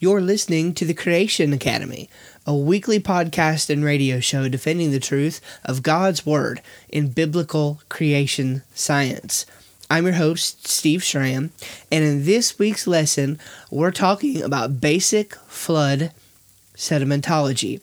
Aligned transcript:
You're 0.00 0.20
listening 0.20 0.74
to 0.74 0.84
the 0.84 0.94
Creation 0.94 1.52
Academy, 1.52 2.08
a 2.46 2.54
weekly 2.54 3.00
podcast 3.00 3.68
and 3.68 3.84
radio 3.84 4.20
show 4.20 4.48
defending 4.48 4.92
the 4.92 5.00
truth 5.00 5.40
of 5.64 5.82
God's 5.82 6.24
Word 6.24 6.62
in 6.88 7.08
biblical 7.08 7.80
creation 7.88 8.62
science. 8.72 9.44
I'm 9.90 10.04
your 10.04 10.14
host, 10.14 10.68
Steve 10.68 11.02
Schramm, 11.02 11.50
and 11.90 12.04
in 12.04 12.24
this 12.26 12.60
week's 12.60 12.86
lesson, 12.86 13.40
we're 13.72 13.90
talking 13.90 14.40
about 14.40 14.80
basic 14.80 15.34
flood 15.48 16.12
sedimentology. 16.78 17.80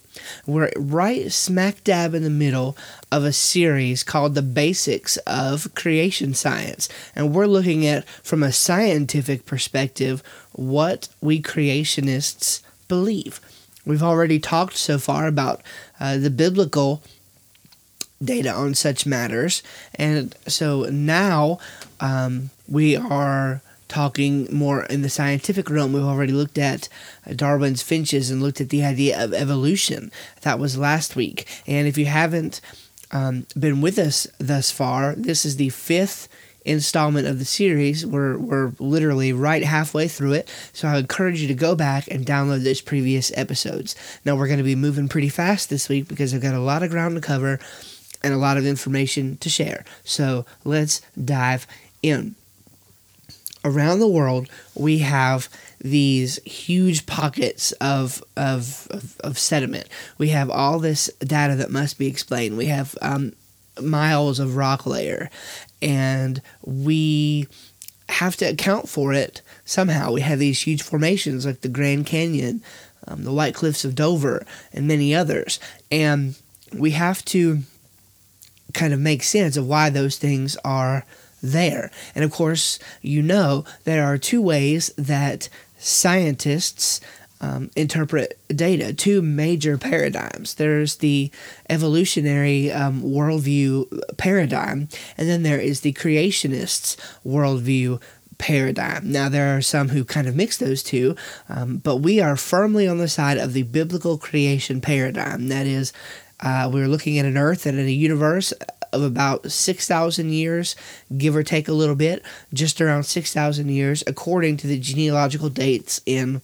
We're 0.47 0.71
right 0.77 1.29
smack 1.31 1.83
dab 1.83 2.13
in 2.13 2.23
the 2.23 2.29
middle 2.29 2.77
of 3.11 3.25
a 3.25 3.33
series 3.33 4.03
called 4.03 4.33
The 4.33 4.41
Basics 4.41 5.17
of 5.27 5.75
Creation 5.75 6.33
Science. 6.33 6.87
And 7.13 7.35
we're 7.35 7.45
looking 7.45 7.85
at, 7.85 8.07
from 8.23 8.41
a 8.41 8.53
scientific 8.53 9.45
perspective, 9.45 10.23
what 10.53 11.09
we 11.19 11.41
creationists 11.41 12.61
believe. 12.87 13.41
We've 13.85 14.01
already 14.01 14.39
talked 14.39 14.77
so 14.77 14.97
far 14.97 15.27
about 15.27 15.61
uh, 15.99 16.17
the 16.17 16.29
biblical 16.29 17.03
data 18.23 18.51
on 18.51 18.73
such 18.75 19.05
matters. 19.05 19.61
And 19.95 20.33
so 20.47 20.83
now 20.83 21.59
um, 21.99 22.49
we 22.67 22.95
are 22.95 23.61
talking 23.87 24.47
more 24.51 24.83
in 24.85 25.01
the 25.01 25.09
scientific 25.09 25.69
realm, 25.69 25.93
we've 25.93 26.03
already 26.03 26.33
looked 26.33 26.57
at 26.57 26.89
Darwin's 27.35 27.83
finches 27.83 28.31
and 28.31 28.41
looked 28.41 28.61
at 28.61 28.69
the 28.69 28.83
idea 28.83 29.23
of 29.23 29.33
evolution. 29.33 30.11
That 30.41 30.59
was 30.59 30.77
last 30.77 31.15
week. 31.15 31.47
And 31.67 31.87
if 31.87 31.97
you 31.97 32.05
haven't 32.05 32.61
um, 33.11 33.45
been 33.57 33.81
with 33.81 33.97
us 33.99 34.27
thus 34.39 34.71
far, 34.71 35.15
this 35.15 35.45
is 35.45 35.57
the 35.57 35.69
fifth 35.69 36.27
installment 36.65 37.27
of 37.27 37.37
the 37.39 37.45
series. 37.45 38.05
We're, 38.05 38.37
we're 38.37 38.71
literally 38.79 39.31
right 39.31 39.63
halfway 39.63 40.07
through 40.07 40.33
it. 40.33 40.49
So 40.73 40.87
I 40.87 40.97
encourage 40.97 41.41
you 41.41 41.47
to 41.47 41.53
go 41.53 41.75
back 41.75 42.07
and 42.09 42.25
download 42.25 42.63
those 42.63 42.81
previous 42.81 43.31
episodes. 43.37 43.95
Now, 44.25 44.35
we're 44.35 44.47
going 44.47 44.57
to 44.57 44.63
be 44.63 44.75
moving 44.75 45.07
pretty 45.07 45.29
fast 45.29 45.69
this 45.69 45.87
week 45.87 46.07
because 46.07 46.33
I've 46.33 46.41
got 46.41 46.55
a 46.55 46.59
lot 46.59 46.81
of 46.83 46.89
ground 46.89 47.15
to 47.15 47.21
cover 47.21 47.59
and 48.23 48.33
a 48.33 48.37
lot 48.37 48.57
of 48.57 48.65
information 48.65 49.37
to 49.37 49.49
share. 49.49 49.85
So 50.03 50.45
let's 50.63 51.01
dive 51.23 51.67
in 52.01 52.35
around 53.65 53.99
the 53.99 54.07
world, 54.07 54.47
we 54.75 54.99
have 54.99 55.49
these 55.81 56.37
huge 56.43 57.05
pockets 57.05 57.71
of, 57.73 58.23
of, 58.37 58.87
of, 58.91 59.19
of, 59.21 59.37
sediment. 59.37 59.87
We 60.17 60.29
have 60.29 60.49
all 60.49 60.79
this 60.79 61.07
data 61.19 61.55
that 61.55 61.71
must 61.71 61.97
be 61.97 62.07
explained. 62.07 62.57
We 62.57 62.67
have 62.67 62.95
um, 63.01 63.33
miles 63.81 64.39
of 64.39 64.55
rock 64.55 64.85
layer, 64.85 65.29
and 65.81 66.41
we 66.63 67.47
have 68.07 68.35
to 68.37 68.45
account 68.45 68.87
for 68.87 69.13
it 69.13 69.41
somehow. 69.65 70.11
We 70.11 70.21
have 70.21 70.39
these 70.39 70.61
huge 70.61 70.83
formations 70.83 71.45
like 71.45 71.61
the 71.61 71.69
Grand 71.69 72.05
Canyon, 72.05 72.61
um, 73.07 73.23
the 73.23 73.33
White 73.33 73.55
Cliffs 73.55 73.83
of 73.83 73.95
Dover, 73.95 74.45
and 74.71 74.87
many 74.87 75.13
others. 75.13 75.59
And 75.91 76.35
we 76.71 76.91
have 76.91 77.25
to 77.25 77.59
kind 78.73 78.93
of 78.93 78.99
make 78.99 79.23
sense 79.23 79.57
of 79.57 79.67
why 79.67 79.89
those 79.89 80.17
things 80.17 80.55
are 80.63 81.05
there. 81.45 81.91
And 82.13 82.23
of 82.23 82.31
course, 82.31 82.79
you 83.01 83.21
know 83.21 83.65
there 83.83 84.05
are 84.05 84.17
two 84.17 84.41
ways 84.41 84.91
that 84.97 85.49
scientists 85.77 87.01
um, 87.41 87.69
interpret 87.75 88.39
data, 88.47 88.93
two 88.93 89.21
major 89.21 89.77
paradigms. 89.77 90.55
There's 90.55 90.97
the 90.97 91.31
evolutionary 91.69 92.71
um, 92.71 93.01
worldview 93.01 94.17
paradigm, 94.17 94.87
and 95.17 95.29
then 95.29 95.43
there 95.43 95.59
is 95.59 95.81
the 95.81 95.93
creationists' 95.93 96.95
worldview 97.25 98.01
paradigm. 98.37 99.11
Now, 99.11 99.29
there 99.29 99.55
are 99.55 99.61
some 99.61 99.89
who 99.89 100.03
kind 100.03 100.27
of 100.27 100.35
mix 100.35 100.57
those 100.57 100.83
two, 100.83 101.15
um, 101.49 101.77
but 101.77 101.97
we 101.97 102.19
are 102.19 102.35
firmly 102.35 102.87
on 102.87 102.97
the 102.97 103.07
side 103.07 103.37
of 103.37 103.53
the 103.53 103.63
biblical 103.63 104.17
creation 104.17 104.81
paradigm. 104.81 105.47
That 105.47 105.67
is, 105.67 105.93
uh, 106.39 106.69
we're 106.71 106.87
looking 106.87 107.17
at 107.17 107.25
an 107.25 107.37
earth 107.37 107.65
and 107.65 107.79
at 107.79 107.85
a 107.85 107.91
universe 107.91 108.53
of 108.95 109.03
about 109.03 109.51
6,000 109.51 110.31
years, 110.31 110.75
give 111.17 111.35
or 111.35 111.43
take 111.43 111.67
a 111.67 111.73
little 111.73 111.95
bit, 111.95 112.23
just 112.53 112.81
around 112.81 113.03
6,000 113.03 113.69
years, 113.69 114.03
according 114.07 114.57
to 114.57 114.67
the 114.67 114.79
genealogical 114.79 115.49
dates 115.49 116.01
in 116.05 116.41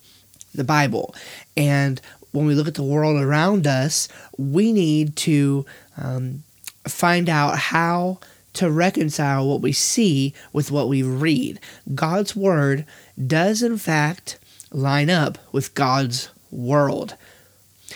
the 0.54 0.64
Bible. 0.64 1.16
And 1.56 2.02
when 2.32 2.46
we 2.46 2.56
look 2.56 2.68
at 2.68 2.76
the 2.76 2.84
world 2.84 3.22
around 3.22 3.68
us, 3.68 4.08
we 4.38 4.72
need 4.72 5.16
to 5.18 5.66
um, 5.98 6.44
find 6.88 7.30
out 7.30 7.58
how 7.58 8.20
to 8.54 8.70
reconcile 8.70 9.48
what 9.48 9.62
we 9.62 9.72
see 9.72 10.34
with 10.52 10.72
what 10.72 10.90
we 10.90 11.04
read. 11.04 11.60
God's 11.96 12.36
Word 12.36 12.86
does, 13.28 13.64
in 13.64 13.78
fact, 13.78 14.38
line 14.72 15.10
up 15.10 15.38
with 15.52 15.74
God's 15.74 16.30
world. 16.50 17.16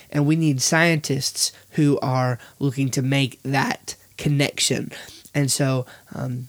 And 0.09 0.25
we 0.25 0.35
need 0.35 0.61
scientists 0.61 1.51
who 1.71 1.99
are 1.99 2.39
looking 2.59 2.89
to 2.91 3.01
make 3.01 3.41
that 3.43 3.95
connection. 4.17 4.91
And 5.33 5.51
so 5.51 5.85
um, 6.13 6.47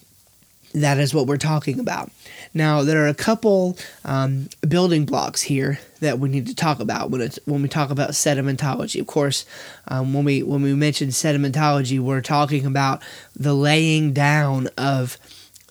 that 0.75 0.99
is 0.99 1.15
what 1.15 1.27
we're 1.27 1.39
talking 1.39 1.81
about. 1.81 2.11
Now, 2.53 2.83
there 2.83 3.05
are 3.05 3.09
a 3.09 3.15
couple 3.15 3.77
um, 4.05 4.49
building 4.67 5.05
blocks 5.05 5.43
here 5.43 5.79
that 6.01 6.19
we 6.19 6.29
need 6.29 6.47
to 6.47 6.55
talk 6.55 6.81
about 6.81 7.11
when 7.11 7.21
it's 7.21 7.39
when 7.47 7.63
we 7.63 7.69
talk 7.69 7.91
about 7.91 8.11
sedimentology. 8.11 9.01
Of 9.01 9.07
course, 9.07 9.47
um, 9.89 10.13
when 10.13 10.25
we 10.25 10.43
when 10.43 10.63
we 10.63 10.75
mention 10.75 11.09
sedimentology, 11.09 11.99
we're 11.99 12.21
talking 12.21 12.67
about 12.67 13.03
the 13.35 13.55
laying 13.55 14.13
down 14.13 14.69
of 14.79 15.19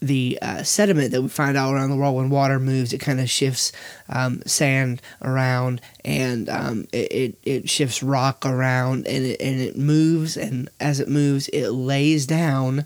the 0.01 0.37
uh, 0.41 0.63
sediment 0.63 1.11
that 1.11 1.21
we 1.21 1.29
find 1.29 1.57
all 1.57 1.71
around 1.71 1.89
the 1.89 1.95
world 1.95 2.15
when 2.15 2.29
water 2.29 2.59
moves, 2.59 2.93
it 2.93 2.99
kind 2.99 3.19
of 3.19 3.29
shifts 3.29 3.71
um, 4.09 4.41
sand 4.45 5.01
around 5.21 5.81
and 6.03 6.49
um, 6.49 6.85
it, 6.91 7.11
it, 7.11 7.37
it, 7.43 7.69
shifts 7.69 8.03
rock 8.03 8.45
around 8.45 9.07
and 9.07 9.25
it, 9.25 9.41
and 9.41 9.59
it 9.59 9.77
moves. 9.77 10.37
And 10.37 10.69
as 10.79 10.99
it 10.99 11.07
moves, 11.07 11.47
it 11.49 11.69
lays 11.69 12.25
down 12.25 12.85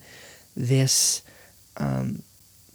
this 0.56 1.24
um, 1.78 2.22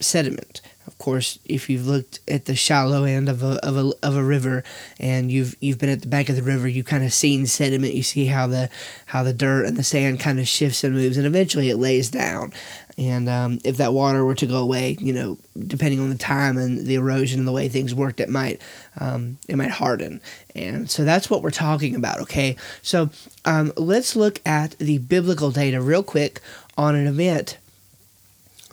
sediment. 0.00 0.60
Of 0.86 0.98
course, 0.98 1.38
if 1.44 1.70
you've 1.70 1.86
looked 1.86 2.20
at 2.28 2.44
the 2.44 2.54
shallow 2.54 3.04
end 3.04 3.28
of 3.28 3.42
a, 3.42 3.64
of 3.66 3.76
a, 3.76 3.92
of 4.02 4.16
a 4.16 4.22
river 4.22 4.62
and 5.00 5.30
you've 5.30 5.56
you've 5.60 5.78
been 5.78 5.88
at 5.88 6.02
the 6.02 6.08
bank 6.08 6.28
of 6.28 6.36
the 6.36 6.42
river, 6.42 6.68
you've 6.68 6.86
kind 6.86 7.04
of 7.04 7.12
seen 7.12 7.46
sediment. 7.46 7.94
You 7.94 8.02
see 8.02 8.26
how 8.26 8.46
the 8.46 8.68
how 9.06 9.22
the 9.22 9.32
dirt 9.32 9.66
and 9.66 9.76
the 9.76 9.82
sand 9.82 10.20
kind 10.20 10.38
of 10.38 10.46
shifts 10.46 10.84
and 10.84 10.94
moves, 10.94 11.16
and 11.16 11.26
eventually 11.26 11.70
it 11.70 11.76
lays 11.76 12.10
down. 12.10 12.52
And 12.96 13.28
um, 13.28 13.58
if 13.64 13.78
that 13.78 13.92
water 13.92 14.24
were 14.24 14.36
to 14.36 14.46
go 14.46 14.58
away, 14.58 14.96
you 15.00 15.12
know, 15.12 15.38
depending 15.58 16.00
on 16.00 16.10
the 16.10 16.18
time 16.18 16.56
and 16.58 16.86
the 16.86 16.94
erosion 16.94 17.40
and 17.40 17.48
the 17.48 17.52
way 17.52 17.68
things 17.68 17.94
worked, 17.94 18.20
it 18.20 18.28
might 18.28 18.60
um, 19.00 19.38
it 19.48 19.56
might 19.56 19.70
harden. 19.70 20.20
And 20.54 20.90
so 20.90 21.04
that's 21.04 21.30
what 21.30 21.42
we're 21.42 21.50
talking 21.50 21.96
about. 21.96 22.20
Okay, 22.20 22.56
so 22.82 23.10
um, 23.44 23.72
let's 23.76 24.14
look 24.14 24.40
at 24.46 24.78
the 24.78 24.98
biblical 24.98 25.50
data 25.50 25.80
real 25.80 26.02
quick 26.02 26.40
on 26.76 26.94
an 26.94 27.06
event 27.06 27.58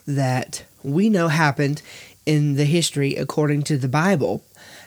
that 0.06 0.66
we 0.84 1.10
know 1.10 1.28
happened 1.28 1.82
in 2.26 2.56
the 2.56 2.66
history 2.66 3.16
according 3.16 3.64
to 3.64 3.78
the 3.78 3.88
Bible 3.88 4.44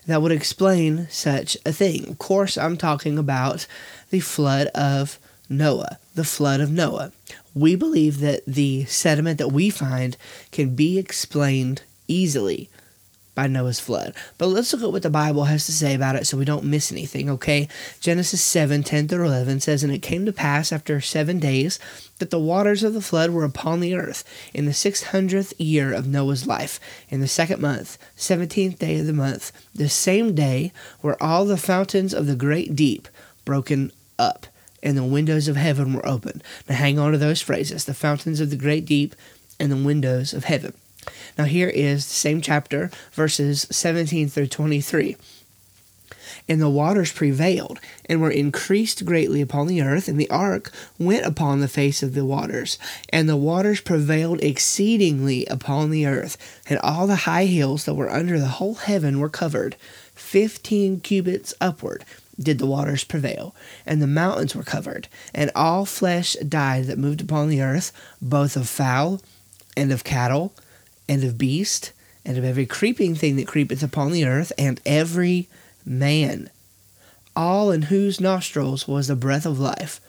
that 0.06 0.22
would 0.22 0.32
explain 0.32 1.08
such 1.10 1.56
a 1.64 1.72
thing. 1.72 2.08
Of 2.08 2.18
course, 2.18 2.56
I'm 2.56 2.76
talking 2.76 3.18
about 3.18 3.66
the 4.10 4.20
flood 4.20 4.68
of 4.68 5.18
Noah, 5.48 5.98
the 6.14 6.24
flood 6.24 6.60
of 6.60 6.70
Noah. 6.70 7.12
We 7.54 7.74
believe 7.74 8.20
that 8.20 8.44
the 8.46 8.84
sediment 8.86 9.38
that 9.38 9.52
we 9.52 9.70
find 9.70 10.16
can 10.52 10.74
be 10.74 10.98
explained 10.98 11.82
easily 12.08 12.68
by 13.34 13.46
Noah's 13.46 13.80
flood. 13.80 14.14
But 14.38 14.46
let's 14.46 14.72
look 14.72 14.82
at 14.82 14.92
what 14.92 15.02
the 15.02 15.10
Bible 15.10 15.44
has 15.44 15.66
to 15.66 15.72
say 15.72 15.94
about 15.94 16.16
it 16.16 16.26
so 16.26 16.36
we 16.36 16.44
don't 16.44 16.64
miss 16.64 16.92
anything, 16.92 17.28
okay? 17.30 17.68
Genesis 18.00 18.42
7 18.42 18.82
10 18.82 19.08
through 19.08 19.26
11 19.26 19.60
says, 19.60 19.82
And 19.82 19.92
it 19.92 20.02
came 20.02 20.24
to 20.26 20.32
pass 20.32 20.72
after 20.72 21.00
seven 21.00 21.38
days 21.38 21.78
that 22.18 22.30
the 22.30 22.38
waters 22.38 22.82
of 22.82 22.94
the 22.94 23.00
flood 23.00 23.30
were 23.30 23.44
upon 23.44 23.80
the 23.80 23.94
earth 23.94 24.24
in 24.52 24.66
the 24.66 24.72
six 24.72 25.04
hundredth 25.04 25.58
year 25.60 25.92
of 25.92 26.06
Noah's 26.06 26.46
life, 26.46 26.78
in 27.08 27.20
the 27.20 27.28
second 27.28 27.60
month, 27.60 27.98
seventeenth 28.16 28.78
day 28.78 29.00
of 29.00 29.06
the 29.06 29.12
month, 29.12 29.52
the 29.74 29.88
same 29.88 30.34
day 30.34 30.72
were 31.02 31.20
all 31.22 31.44
the 31.44 31.56
fountains 31.56 32.14
of 32.14 32.26
the 32.26 32.36
great 32.36 32.76
deep 32.76 33.08
broken 33.44 33.90
up, 34.18 34.46
and 34.82 34.96
the 34.96 35.04
windows 35.04 35.48
of 35.48 35.56
heaven 35.56 35.92
were 35.92 36.06
opened. 36.06 36.42
Now 36.68 36.76
hang 36.76 36.98
on 36.98 37.12
to 37.12 37.18
those 37.18 37.42
phrases 37.42 37.84
the 37.84 37.94
fountains 37.94 38.40
of 38.40 38.50
the 38.50 38.56
great 38.56 38.84
deep 38.84 39.14
and 39.58 39.70
the 39.70 39.76
windows 39.76 40.32
of 40.32 40.44
heaven. 40.44 40.74
Now, 41.36 41.44
here 41.44 41.68
is 41.68 42.06
the 42.06 42.14
same 42.14 42.40
chapter, 42.40 42.90
verses 43.12 43.66
17 43.70 44.28
through 44.28 44.46
23. 44.46 45.16
And 46.48 46.60
the 46.60 46.68
waters 46.68 47.10
prevailed, 47.10 47.80
and 48.06 48.20
were 48.20 48.30
increased 48.30 49.04
greatly 49.04 49.40
upon 49.40 49.66
the 49.66 49.80
earth, 49.80 50.08
and 50.08 50.20
the 50.20 50.28
ark 50.30 50.70
went 50.98 51.24
upon 51.24 51.60
the 51.60 51.68
face 51.68 52.02
of 52.02 52.14
the 52.14 52.24
waters. 52.24 52.78
And 53.08 53.28
the 53.28 53.36
waters 53.36 53.80
prevailed 53.80 54.42
exceedingly 54.42 55.46
upon 55.46 55.90
the 55.90 56.06
earth, 56.06 56.36
and 56.68 56.78
all 56.80 57.06
the 57.06 57.16
high 57.16 57.46
hills 57.46 57.84
that 57.84 57.94
were 57.94 58.10
under 58.10 58.38
the 58.38 58.46
whole 58.46 58.74
heaven 58.74 59.18
were 59.18 59.28
covered. 59.28 59.76
Fifteen 60.14 61.00
cubits 61.00 61.54
upward 61.60 62.04
did 62.38 62.58
the 62.58 62.66
waters 62.66 63.04
prevail, 63.04 63.54
and 63.86 64.02
the 64.02 64.06
mountains 64.06 64.54
were 64.54 64.64
covered, 64.64 65.08
and 65.32 65.50
all 65.54 65.84
flesh 65.84 66.34
died 66.46 66.84
that 66.84 66.98
moved 66.98 67.20
upon 67.20 67.48
the 67.48 67.62
earth, 67.62 67.92
both 68.20 68.56
of 68.56 68.68
fowl 68.68 69.20
and 69.76 69.92
of 69.92 70.04
cattle 70.04 70.52
and 71.08 71.24
of 71.24 71.38
beast, 71.38 71.92
and 72.24 72.38
of 72.38 72.44
every 72.44 72.66
creeping 72.66 73.14
thing 73.14 73.36
that 73.36 73.46
creepeth 73.46 73.82
upon 73.82 74.12
the 74.12 74.24
earth, 74.24 74.52
and 74.56 74.80
every 74.86 75.48
man, 75.84 76.48
all 77.36 77.70
in 77.70 77.82
whose 77.82 78.20
nostrils 78.20 78.88
was 78.88 79.08
the 79.08 79.16
breath 79.16 79.44
of 79.44 79.58
life, 79.58 80.00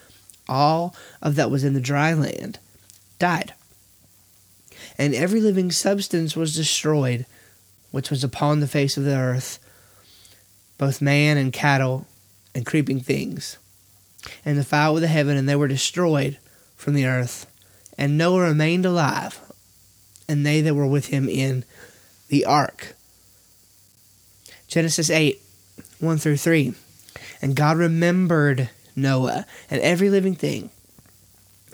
all 0.47 0.95
of 1.21 1.36
that 1.36 1.51
was 1.51 1.63
in 1.63 1.74
the 1.74 1.81
dry 1.81 2.13
land, 2.13 2.59
died. 3.19 3.53
And 4.97 5.13
every 5.13 5.42
living 5.42 5.71
substance 5.71 6.36
was 6.36 6.56
destroyed, 6.56 7.25
which 7.92 8.09
was 8.09 8.24
upon 8.24 8.59
the 8.59 8.68
face 8.68 8.97
of 8.97 9.03
the 9.03 9.15
earth, 9.15 9.59
both 10.77 11.01
man 11.01 11.38
and 11.38 11.51
cattle 11.51 12.07
and 12.53 12.65
creeping 12.65 13.01
things, 13.01 13.57
and 14.45 14.57
the 14.57 14.63
fowl 14.63 14.95
of 14.95 15.01
the 15.01 15.07
heaven, 15.07 15.36
and 15.36 15.47
they 15.47 15.56
were 15.56 15.68
destroyed 15.68 16.38
from 16.75 16.94
the 16.94 17.06
earth. 17.06 17.45
And 17.97 18.18
Noah 18.18 18.42
remained 18.42 18.86
alive, 18.86 19.39
and 20.27 20.45
they 20.45 20.62
that 20.62 20.75
were 20.75 20.88
with 20.88 21.07
him 21.07 21.30
in 21.30 21.63
the 22.30 22.45
ark. 22.45 22.95
Genesis 24.68 25.10
8 25.10 25.42
1 26.00 26.18
through 26.18 26.38
3. 26.38 26.74
And 27.42 27.56
God 27.56 27.77
remembered 27.77 28.69
Noah 28.95 29.45
and 29.69 29.81
every 29.81 30.10
living 30.10 30.36
thing 30.36 30.69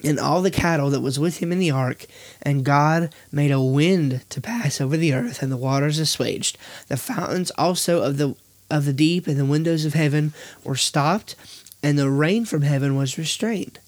and 0.03 0.19
all 0.19 0.41
the 0.41 0.51
cattle 0.51 0.89
that 0.89 1.01
was 1.01 1.19
with 1.19 1.37
him 1.37 1.51
in 1.51 1.59
the 1.59 1.71
ark, 1.71 2.05
and 2.41 2.65
God 2.65 3.13
made 3.31 3.51
a 3.51 3.61
wind 3.61 4.27
to 4.29 4.41
pass 4.41 4.81
over 4.81 4.97
the 4.97 5.13
earth, 5.13 5.41
and 5.41 5.51
the 5.51 5.57
waters 5.57 5.99
assuaged. 5.99 6.57
The 6.87 6.97
fountains 6.97 7.51
also 7.51 8.01
of 8.01 8.17
the 8.17 8.35
of 8.69 8.85
the 8.85 8.93
deep 8.93 9.27
and 9.27 9.37
the 9.37 9.45
windows 9.45 9.83
of 9.83 9.93
heaven 9.93 10.33
were 10.63 10.75
stopped, 10.75 11.35
and 11.83 11.99
the 11.99 12.09
rain 12.09 12.45
from 12.45 12.61
heaven 12.61 12.95
was 12.95 13.17
restrained. 13.17 13.79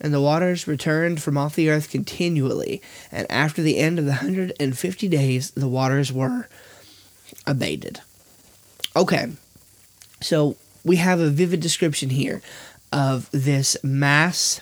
And 0.00 0.12
the 0.12 0.20
waters 0.20 0.68
returned 0.68 1.22
from 1.22 1.38
off 1.38 1.56
the 1.56 1.70
earth 1.70 1.90
continually, 1.90 2.82
and 3.10 3.26
after 3.30 3.62
the 3.62 3.78
end 3.78 3.98
of 3.98 4.04
the 4.04 4.14
hundred 4.14 4.52
and 4.60 4.76
fifty 4.76 5.08
days 5.08 5.52
the 5.52 5.68
waters 5.68 6.12
were 6.12 6.48
abated. 7.46 8.00
Okay, 8.94 9.32
so 10.20 10.56
we 10.84 10.96
have 10.96 11.18
a 11.20 11.30
vivid 11.30 11.60
description 11.60 12.10
here 12.10 12.42
of 12.92 13.30
this 13.32 13.76
mass 13.82 14.60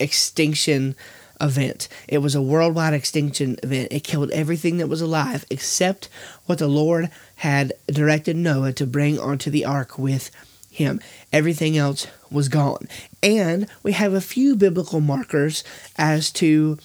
extinction 0.00 0.94
event. 1.40 1.88
It 2.08 2.18
was 2.18 2.34
a 2.34 2.42
worldwide 2.42 2.94
extinction 2.94 3.56
event. 3.62 3.92
It 3.92 4.04
killed 4.04 4.30
everything 4.32 4.78
that 4.78 4.88
was 4.88 5.00
alive 5.00 5.44
except 5.50 6.08
what 6.46 6.58
the 6.58 6.68
Lord 6.68 7.10
had 7.36 7.72
directed 7.86 8.36
Noah 8.36 8.72
to 8.74 8.86
bring 8.86 9.18
onto 9.18 9.50
the 9.50 9.64
ark 9.64 9.98
with 9.98 10.30
him. 10.70 11.00
Everything 11.32 11.76
else 11.76 12.06
was 12.30 12.48
gone. 12.48 12.88
And 13.22 13.66
we 13.82 13.92
have 13.92 14.12
a 14.12 14.20
few 14.20 14.54
biblical 14.56 15.00
markers 15.00 15.64
as 15.96 16.30
to 16.32 16.78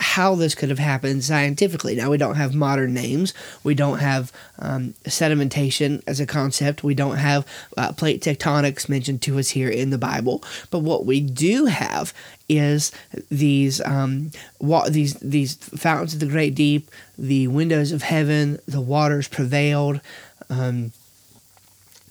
how 0.00 0.34
this 0.34 0.54
could 0.54 0.70
have 0.70 0.78
happened 0.78 1.22
scientifically. 1.22 1.94
Now, 1.94 2.10
we 2.10 2.16
don't 2.16 2.36
have 2.36 2.54
modern 2.54 2.94
names. 2.94 3.34
We 3.62 3.74
don't 3.74 3.98
have 3.98 4.32
um, 4.58 4.94
sedimentation 5.04 6.02
as 6.06 6.20
a 6.20 6.26
concept. 6.26 6.82
We 6.82 6.94
don't 6.94 7.18
have 7.18 7.46
uh, 7.76 7.92
plate 7.92 8.22
tectonics 8.22 8.88
mentioned 8.88 9.20
to 9.22 9.38
us 9.38 9.50
here 9.50 9.68
in 9.68 9.90
the 9.90 9.98
Bible. 9.98 10.42
But 10.70 10.78
what 10.78 11.04
we 11.04 11.20
do 11.20 11.66
have 11.66 12.14
is 12.48 12.92
these 13.30 13.80
um, 13.82 14.30
wa- 14.58 14.88
these 14.88 15.14
these 15.14 15.54
fountains 15.54 16.14
of 16.14 16.20
the 16.20 16.26
great 16.26 16.54
deep, 16.54 16.90
the 17.18 17.48
windows 17.48 17.92
of 17.92 18.02
heaven, 18.02 18.58
the 18.66 18.80
waters 18.80 19.28
prevailed. 19.28 20.00
Um, 20.48 20.92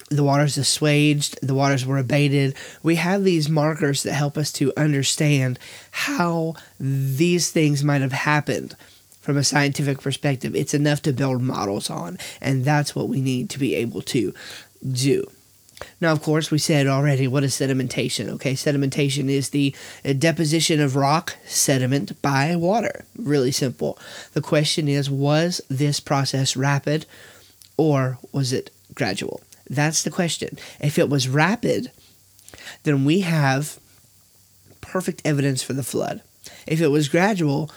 the 0.10 0.24
waters 0.24 0.58
assuaged, 0.58 1.40
the 1.42 1.54
waters 1.54 1.86
were 1.86 1.98
abated. 1.98 2.56
We 2.84 2.96
have 2.96 3.24
these 3.24 3.50
markers 3.50 4.04
that 4.04 4.14
help 4.14 4.38
us 4.38 4.52
to 4.54 4.74
understand 4.76 5.60
how 5.92 6.56
these 6.80 7.52
things 7.52 7.84
might 7.84 8.02
have 8.02 8.12
happened 8.12 8.76
from 9.22 9.38
a 9.38 9.44
scientific 9.44 10.02
perspective. 10.02 10.56
It's 10.56 10.74
enough 10.74 11.02
to 11.04 11.14
build 11.14 11.42
models 11.42 11.90
on, 11.90 12.18
and 12.42 12.66
that's 12.66 12.96
what 12.96 13.10
we 13.10 13.22
need 13.22 13.50
to 13.52 13.60
be 13.60 13.76
able 13.76 14.02
to 14.04 14.34
do. 14.92 15.30
Now, 16.02 16.12
of 16.12 16.22
course, 16.22 16.52
we 16.52 16.58
said 16.58 16.88
already 16.88 17.28
what 17.28 17.44
is 17.44 17.54
sedimentation. 17.54 18.30
Okay, 18.30 18.54
sedimentation 18.54 19.30
is 19.30 19.50
the 19.50 19.74
uh, 20.04 20.14
deposition 20.14 20.80
of 20.80 20.96
rock 20.96 21.38
sediment 21.46 22.22
by 22.22 22.56
water. 22.56 23.06
Really 23.16 23.52
simple. 23.52 23.98
The 24.34 24.42
question 24.42 24.88
is 24.88 25.10
was 25.10 25.62
this 25.70 26.00
process 26.00 26.58
rapid 26.58 27.06
or 27.78 28.18
was 28.32 28.52
it 28.52 28.72
gradual? 28.94 29.42
That's 29.70 30.04
the 30.04 30.12
question. 30.12 30.58
If 30.80 30.98
it 30.98 31.10
was 31.10 31.28
rapid, 31.28 31.92
then 32.84 33.06
we 33.06 33.22
have 33.22 33.80
perfect 34.82 35.22
evidence 35.26 35.62
for 35.62 35.74
the 35.74 35.84
flood. 35.84 36.22
If 36.66 36.82
it 36.82 36.88
was 36.88 37.10
gradual, 37.10 37.70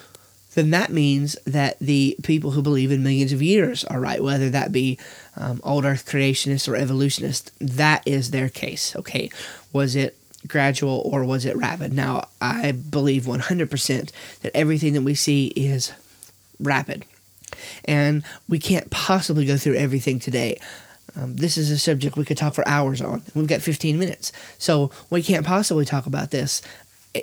then 0.54 0.70
that 0.70 0.90
means 0.90 1.36
that 1.46 1.78
the 1.78 2.16
people 2.22 2.52
who 2.52 2.62
believe 2.62 2.92
in 2.92 3.02
millions 3.02 3.32
of 3.32 3.42
years 3.42 3.84
are 3.84 4.00
right, 4.00 4.22
whether 4.22 4.50
that 4.50 4.72
be 4.72 4.98
um, 5.36 5.60
old 5.64 5.84
earth 5.84 6.06
creationists 6.06 6.68
or 6.68 6.76
evolutionists. 6.76 7.50
That 7.58 8.02
is 8.06 8.30
their 8.30 8.48
case. 8.48 8.94
Okay, 8.96 9.30
was 9.72 9.96
it 9.96 10.16
gradual 10.46 11.02
or 11.04 11.24
was 11.24 11.44
it 11.44 11.56
rapid? 11.56 11.92
Now, 11.92 12.28
I 12.40 12.72
believe 12.72 13.24
100% 13.24 14.10
that 14.42 14.56
everything 14.56 14.92
that 14.94 15.02
we 15.02 15.14
see 15.14 15.48
is 15.48 15.92
rapid. 16.60 17.04
And 17.84 18.22
we 18.48 18.58
can't 18.58 18.90
possibly 18.90 19.44
go 19.44 19.56
through 19.56 19.76
everything 19.76 20.18
today. 20.18 20.58
Um, 21.16 21.36
this 21.36 21.58
is 21.58 21.70
a 21.70 21.78
subject 21.78 22.16
we 22.16 22.24
could 22.24 22.36
talk 22.36 22.54
for 22.54 22.66
hours 22.66 23.00
on. 23.00 23.22
We've 23.34 23.46
got 23.46 23.62
15 23.62 23.98
minutes. 23.98 24.32
So 24.58 24.90
we 25.10 25.22
can't 25.22 25.46
possibly 25.46 25.84
talk 25.84 26.06
about 26.06 26.30
this 26.30 26.62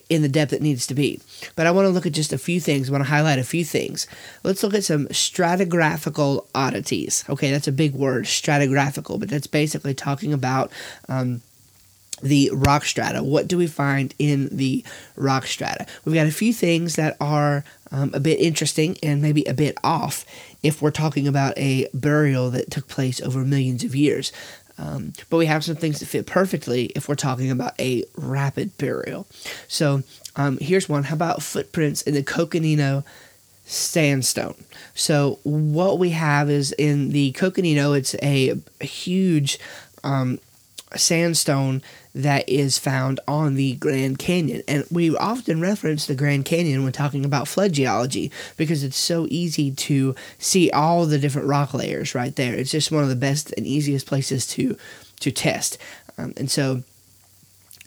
in 0.10 0.22
the 0.22 0.30
depth 0.30 0.54
it 0.54 0.62
needs 0.62 0.86
to 0.88 0.94
be. 0.94 1.20
But 1.56 1.68
I 1.68 1.72
want 1.72 1.86
to 1.86 1.90
look 1.90 2.06
at 2.06 2.14
just 2.14 2.34
a 2.34 2.38
few 2.38 2.60
things. 2.60 2.90
I 2.90 2.92
want 2.92 3.04
to 3.04 3.10
highlight 3.10 3.40
a 3.40 3.44
few 3.44 3.66
things. 3.66 4.08
Let's 4.44 4.62
look 4.62 4.74
at 4.74 4.84
some 4.84 5.08
stratigraphical 5.08 6.46
oddities. 6.54 7.26
Okay, 7.28 7.52
that's 7.52 7.68
a 7.68 7.72
big 7.72 7.94
word, 7.94 8.26
stratigraphical, 8.26 9.20
but 9.20 9.30
that's 9.30 9.48
basically 9.48 9.94
talking 9.94 10.34
about. 10.34 10.72
Um, 11.08 11.42
the 12.22 12.50
rock 12.54 12.86
strata. 12.86 13.24
What 13.24 13.48
do 13.48 13.58
we 13.58 13.68
find 13.68 14.14
in 14.20 14.50
the 14.56 14.84
rock 15.16 15.46
strata? 15.46 15.86
We've 16.06 16.16
got 16.16 16.28
a 16.28 16.32
few 16.32 16.54
things 16.54 16.96
that 16.96 17.18
are 17.20 17.64
um, 17.92 18.12
a 18.14 18.20
bit 18.20 18.40
interesting 18.40 18.98
and 19.02 19.22
maybe 19.22 19.44
a 19.46 19.54
bit 19.54 19.78
off 19.84 20.26
if 20.62 20.82
we're 20.82 20.92
talking 20.92 21.28
about 21.28 21.58
a 21.58 21.88
burial 21.94 22.50
that 22.52 22.72
took 22.72 22.88
place 22.88 23.22
over 23.22 23.44
millions 23.44 23.84
of 23.84 23.96
years. 23.96 24.32
Um, 24.78 25.14
but 25.30 25.38
we 25.38 25.46
have 25.48 25.66
some 25.66 25.76
things 25.76 26.00
that 26.00 26.06
fit 26.06 26.26
perfectly 26.26 26.86
if 26.96 27.10
we're 27.10 27.16
talking 27.16 27.52
about 27.52 27.78
a 27.80 28.06
rapid 28.16 28.78
burial. 28.78 29.28
So 29.68 30.04
um, 30.38 30.58
here's 30.60 30.88
one. 30.88 31.04
How 31.04 31.16
about 31.16 31.44
footprints 31.44 32.02
in 32.02 32.14
the 32.14 32.24
Coconino 32.24 33.04
sandstone? 33.66 34.64
So 34.96 35.40
what 35.44 36.00
we 36.00 36.12
have 36.12 36.50
is 36.50 36.72
in 36.72 37.10
the 37.10 37.34
Coconino, 37.34 37.92
it's 37.92 38.16
a, 38.24 38.54
a 38.80 38.86
huge 38.86 39.60
um, 40.04 40.40
sandstone 40.96 41.82
that 42.16 42.48
is 42.50 42.80
found 42.80 43.20
on 43.28 43.56
the 43.56 43.76
Grand 43.76 44.18
Canyon. 44.18 44.64
And 44.68 44.86
we 44.92 45.16
often 45.16 45.62
reference 45.62 46.06
the 46.06 46.16
Grand 46.16 46.46
Canyon 46.46 46.84
when 46.84 46.92
talking 46.92 47.26
about 47.26 47.48
flood 47.48 47.74
geology 47.74 48.32
because 48.58 48.84
it's 48.84 48.98
so 48.98 49.28
easy 49.30 49.72
to 49.72 50.16
see 50.38 50.72
all 50.72 51.06
the 51.06 51.20
different 51.20 51.48
rock 51.48 51.74
layers 51.74 52.16
right 52.16 52.36
there. 52.36 52.54
It's 52.54 52.72
just 52.72 52.92
one 52.92 53.04
of 53.04 53.10
the 53.10 53.16
best 53.16 53.54
and 53.58 53.66
easiest 53.66 54.08
places 54.08 54.48
to 54.48 54.78
to 55.20 55.32
test. 55.32 55.78
Um, 56.18 56.34
and 56.38 56.50
so 56.50 56.84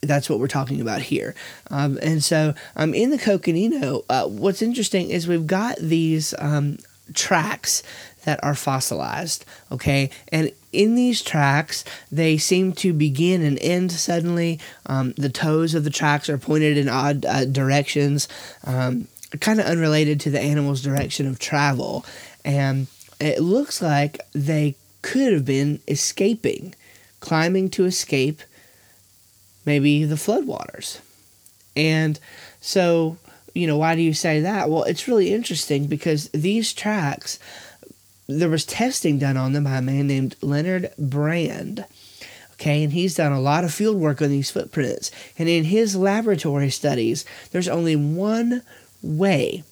that's 0.03 0.29
what 0.29 0.39
we're 0.39 0.49
talking 0.49 0.81
about 0.81 1.01
here. 1.01 1.35
Um, 1.71 1.99
and 2.03 2.23
so 2.23 2.55
um, 2.77 2.93
in 2.93 3.11
the 3.11 3.19
Coconino, 3.19 4.05
uh, 4.09 4.27
what's 4.27 4.61
interesting 4.61 5.11
is 5.11 5.29
we've 5.29 5.47
got 5.47 5.77
these 5.77 6.35
um, 6.39 6.79
tracks 7.15 7.83
that 8.25 8.43
are 8.43 8.55
fossilized, 8.55 9.45
okay? 9.71 10.11
And 10.29 10.53
in 10.73 10.95
these 10.95 11.23
tracks, 11.23 11.85
they 12.11 12.39
seem 12.39 12.73
to 12.75 12.93
begin 12.93 13.43
and 13.43 13.59
end 13.61 13.93
suddenly. 13.93 14.59
Um, 14.87 15.13
the 15.13 15.29
toes 15.29 15.75
of 15.75 15.85
the 15.85 15.91
tracks 15.91 16.29
are 16.29 16.39
pointed 16.39 16.79
in 16.79 16.89
odd 16.89 17.27
uh, 17.27 17.45
directions, 17.45 18.29
um, 18.65 19.09
kind 19.41 19.61
of 19.61 19.67
unrelated 19.67 20.21
to 20.21 20.31
the 20.31 20.41
animal's 20.41 20.83
direction 20.83 21.27
of 21.27 21.39
travel. 21.39 22.05
And 22.45 22.87
it 23.21 23.41
looks 23.41 23.83
like 23.83 24.21
they 24.33 24.77
could 25.03 25.33
have 25.33 25.45
been 25.45 25.81
escaping, 25.87 26.75
climbing 27.21 27.69
to 27.71 27.85
escape 27.85 28.43
maybe 29.65 30.05
the 30.05 30.17
floodwaters. 30.17 31.01
And 31.77 32.19
so, 32.61 33.17
you 33.55 33.67
know, 33.67 33.77
why 33.77 33.95
do 33.95 34.03
you 34.03 34.15
say 34.15 34.41
that? 34.41 34.71
Well, 34.71 34.85
it's 34.85 35.09
really 35.09 35.33
interesting 35.33 35.87
because 35.87 36.29
these 36.31 36.73
tracks 36.73 37.39
there 38.39 38.49
was 38.49 38.65
testing 38.65 39.19
done 39.19 39.37
on 39.37 39.53
them 39.53 39.65
by 39.65 39.79
a 39.79 39.83
man 39.83 40.07
named 40.07 40.37
Leonard 40.41 40.91
Brand. 40.99 41.85
Okay, 42.55 42.85
and 42.85 42.93
he's 42.93 43.17
done 43.17 43.33
a 43.33 43.41
lot 43.41 43.65
of 43.65 43.75
field 43.75 43.97
work 43.97 44.23
on 44.23 44.29
these 44.29 44.51
footprints. 44.51 45.11
And 45.39 45.49
in 45.49 45.65
his 45.65 45.97
laboratory 45.97 46.71
studies, 46.71 47.25
there's 47.51 47.69
only 47.69 47.97
one 47.97 48.63
way 49.03 49.65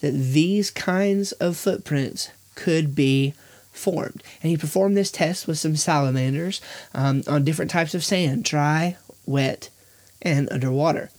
that 0.00 0.10
these 0.10 0.70
kinds 0.70 1.32
of 1.32 1.56
footprints 1.56 2.30
could 2.56 2.94
be 2.94 3.34
formed. 3.70 4.22
And 4.42 4.50
he 4.50 4.56
performed 4.56 4.96
this 4.96 5.10
test 5.10 5.46
with 5.46 5.58
some 5.58 5.76
salamanders 5.76 6.60
um, 6.92 7.22
on 7.28 7.44
different 7.44 7.70
types 7.70 7.94
of 7.94 8.04
sand 8.04 8.44
dry, 8.44 8.96
wet, 9.26 9.70
and 10.22 10.50
underwater. 10.50 11.10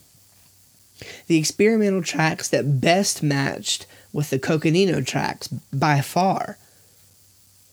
The 1.27 1.37
experimental 1.37 2.01
tracks 2.01 2.49
that 2.49 2.81
best 2.81 3.21
matched 3.21 3.85
with 4.11 4.29
the 4.29 4.39
Coconino 4.39 5.01
tracks 5.01 5.47
by 5.47 6.01
far 6.01 6.57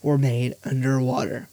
were 0.02 0.18
made 0.18 0.54
underwater. 0.64 1.48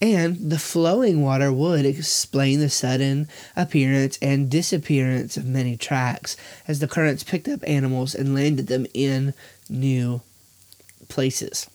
And 0.00 0.50
the 0.50 0.58
flowing 0.58 1.22
water 1.22 1.52
would 1.52 1.86
explain 1.86 2.58
the 2.58 2.68
sudden 2.68 3.28
appearance 3.54 4.18
and 4.20 4.50
disappearance 4.50 5.36
of 5.36 5.46
many 5.46 5.76
tracks 5.76 6.36
as 6.66 6.80
the 6.80 6.88
currents 6.88 7.22
picked 7.22 7.46
up 7.46 7.60
animals 7.64 8.12
and 8.12 8.34
landed 8.34 8.66
them 8.66 8.86
in 8.92 9.32
new 9.68 10.20
places. 11.08 11.70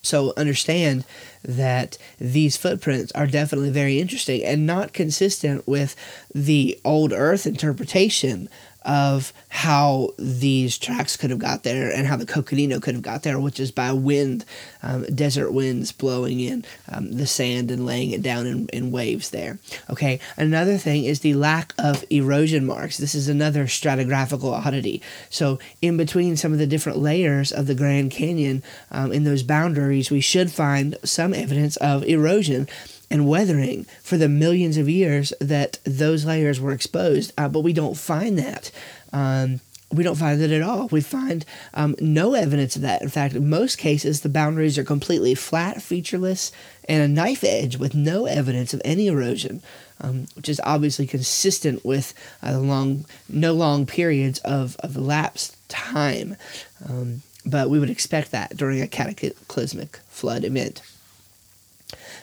So 0.00 0.32
understand 0.36 1.04
that 1.48 1.96
these 2.18 2.58
footprints 2.58 3.10
are 3.12 3.26
definitely 3.26 3.70
very 3.70 3.98
interesting 3.98 4.44
and 4.44 4.66
not 4.66 4.92
consistent 4.92 5.66
with 5.66 5.96
the 6.34 6.78
old 6.84 7.12
earth 7.12 7.46
interpretation 7.46 8.48
of 8.88 9.34
how 9.48 10.10
these 10.18 10.78
tracks 10.78 11.16
could 11.16 11.28
have 11.28 11.38
got 11.38 11.62
there 11.62 11.90
and 11.90 12.06
how 12.06 12.16
the 12.16 12.24
Coconino 12.24 12.80
could 12.80 12.94
have 12.94 13.02
got 13.02 13.22
there, 13.22 13.38
which 13.38 13.60
is 13.60 13.70
by 13.70 13.92
wind, 13.92 14.46
um, 14.82 15.04
desert 15.14 15.50
winds 15.50 15.92
blowing 15.92 16.40
in 16.40 16.64
um, 16.90 17.12
the 17.12 17.26
sand 17.26 17.70
and 17.70 17.84
laying 17.84 18.12
it 18.12 18.22
down 18.22 18.46
in, 18.46 18.66
in 18.68 18.90
waves 18.90 19.28
there. 19.28 19.58
Okay, 19.90 20.20
another 20.38 20.78
thing 20.78 21.04
is 21.04 21.20
the 21.20 21.34
lack 21.34 21.74
of 21.76 22.02
erosion 22.08 22.64
marks. 22.64 22.96
This 22.96 23.14
is 23.14 23.28
another 23.28 23.64
stratigraphical 23.64 24.52
oddity. 24.52 25.02
So, 25.28 25.58
in 25.82 25.98
between 25.98 26.36
some 26.36 26.52
of 26.52 26.58
the 26.58 26.66
different 26.66 26.98
layers 26.98 27.52
of 27.52 27.66
the 27.66 27.74
Grand 27.74 28.10
Canyon, 28.10 28.62
um, 28.90 29.12
in 29.12 29.24
those 29.24 29.42
boundaries, 29.42 30.10
we 30.10 30.20
should 30.20 30.50
find 30.50 30.96
some 31.04 31.34
evidence 31.38 31.76
of 31.76 32.04
erosion 32.04 32.68
and 33.10 33.28
weathering 33.28 33.84
for 34.02 34.16
the 34.16 34.28
millions 34.28 34.76
of 34.76 34.88
years 34.88 35.32
that 35.40 35.78
those 35.84 36.24
layers 36.24 36.60
were 36.60 36.72
exposed. 36.72 37.32
Uh, 37.38 37.48
but 37.48 37.60
we 37.60 37.72
don't 37.72 37.96
find 37.96 38.38
that. 38.38 38.70
Um, 39.12 39.60
we 39.90 40.04
don't 40.04 40.16
find 40.16 40.40
it 40.40 40.50
at 40.50 40.62
all. 40.62 40.88
We 40.88 41.00
find 41.00 41.44
um, 41.72 41.96
no 42.00 42.34
evidence 42.34 42.76
of 42.76 42.82
that. 42.82 43.00
In 43.00 43.08
fact, 43.08 43.34
in 43.34 43.48
most 43.48 43.78
cases, 43.78 44.20
the 44.20 44.28
boundaries 44.28 44.76
are 44.76 44.84
completely 44.84 45.34
flat, 45.34 45.80
featureless, 45.80 46.52
and 46.88 47.02
a 47.02 47.08
knife 47.08 47.42
edge 47.42 47.78
with 47.78 47.94
no 47.94 48.26
evidence 48.26 48.74
of 48.74 48.82
any 48.84 49.06
erosion, 49.06 49.62
um, 50.00 50.26
which 50.36 50.48
is 50.48 50.60
obviously 50.62 51.06
consistent 51.06 51.84
with 51.84 52.12
uh, 52.42 52.58
long, 52.58 53.06
no 53.30 53.54
long 53.54 53.86
periods 53.86 54.40
of, 54.40 54.76
of 54.80 54.94
elapsed 54.94 55.56
time. 55.70 56.36
Um, 56.86 57.22
but 57.46 57.70
we 57.70 57.78
would 57.78 57.90
expect 57.90 58.30
that 58.32 58.56
during 58.56 58.82
a 58.82 58.86
cataclysmic 58.86 60.00
flood 60.08 60.44
event. 60.44 60.82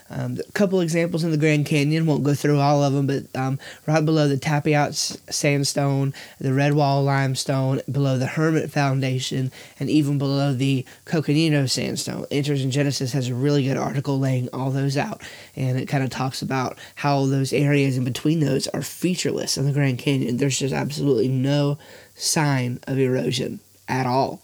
Um, 0.10 0.38
a 0.48 0.52
couple 0.52 0.80
examples 0.82 1.24
in 1.24 1.32
the 1.32 1.38
Grand 1.38 1.66
Canyon, 1.66 2.06
won't 2.06 2.24
go 2.24 2.36
through 2.36 2.60
all 2.60 2.84
of 2.84 2.94
them, 2.94 3.08
but 3.08 3.24
um, 3.36 3.58
right 3.88 4.06
below 4.06 4.28
the 4.28 4.38
Tapeats 4.38 5.18
sandstone, 5.32 6.14
the 6.40 6.50
Redwall 6.50 7.04
limestone, 7.04 7.82
below 7.92 8.18
the 8.18 8.28
Hermit 8.28 8.72
Formation, 8.72 9.52
and 9.80 9.90
even 9.90 10.18
below 10.18 10.54
the 10.54 10.86
Coconino 11.06 11.66
sandstone. 11.66 12.26
Answers 12.30 12.64
in 12.64 12.72
Genesis 12.72 13.14
has 13.14 13.30
a 13.30 13.36
really 13.36 13.64
good 13.64 13.78
article 13.78 14.20
laying 14.20 14.48
all 14.54 14.70
those 14.70 14.98
out, 14.98 15.22
and 15.56 15.80
it 15.80 15.88
kind 15.88 16.04
of 16.04 16.12
talks 16.12 16.42
about 16.42 16.78
how 16.96 17.26
those 17.26 17.52
areas 17.52 17.98
in 17.98 18.04
between 18.04 18.42
those 18.42 18.68
are 18.68 18.84
featureless 18.84 19.58
in 19.58 19.66
the 19.66 19.74
Grand 19.74 19.98
Canyon. 19.98 20.38
There's 20.38 20.60
just 20.60 20.74
absolutely 20.74 21.28
no 21.28 21.80
sign 22.14 22.80
of 22.88 23.00
erosion 23.00 23.60
at 23.88 24.06
all. 24.06 24.42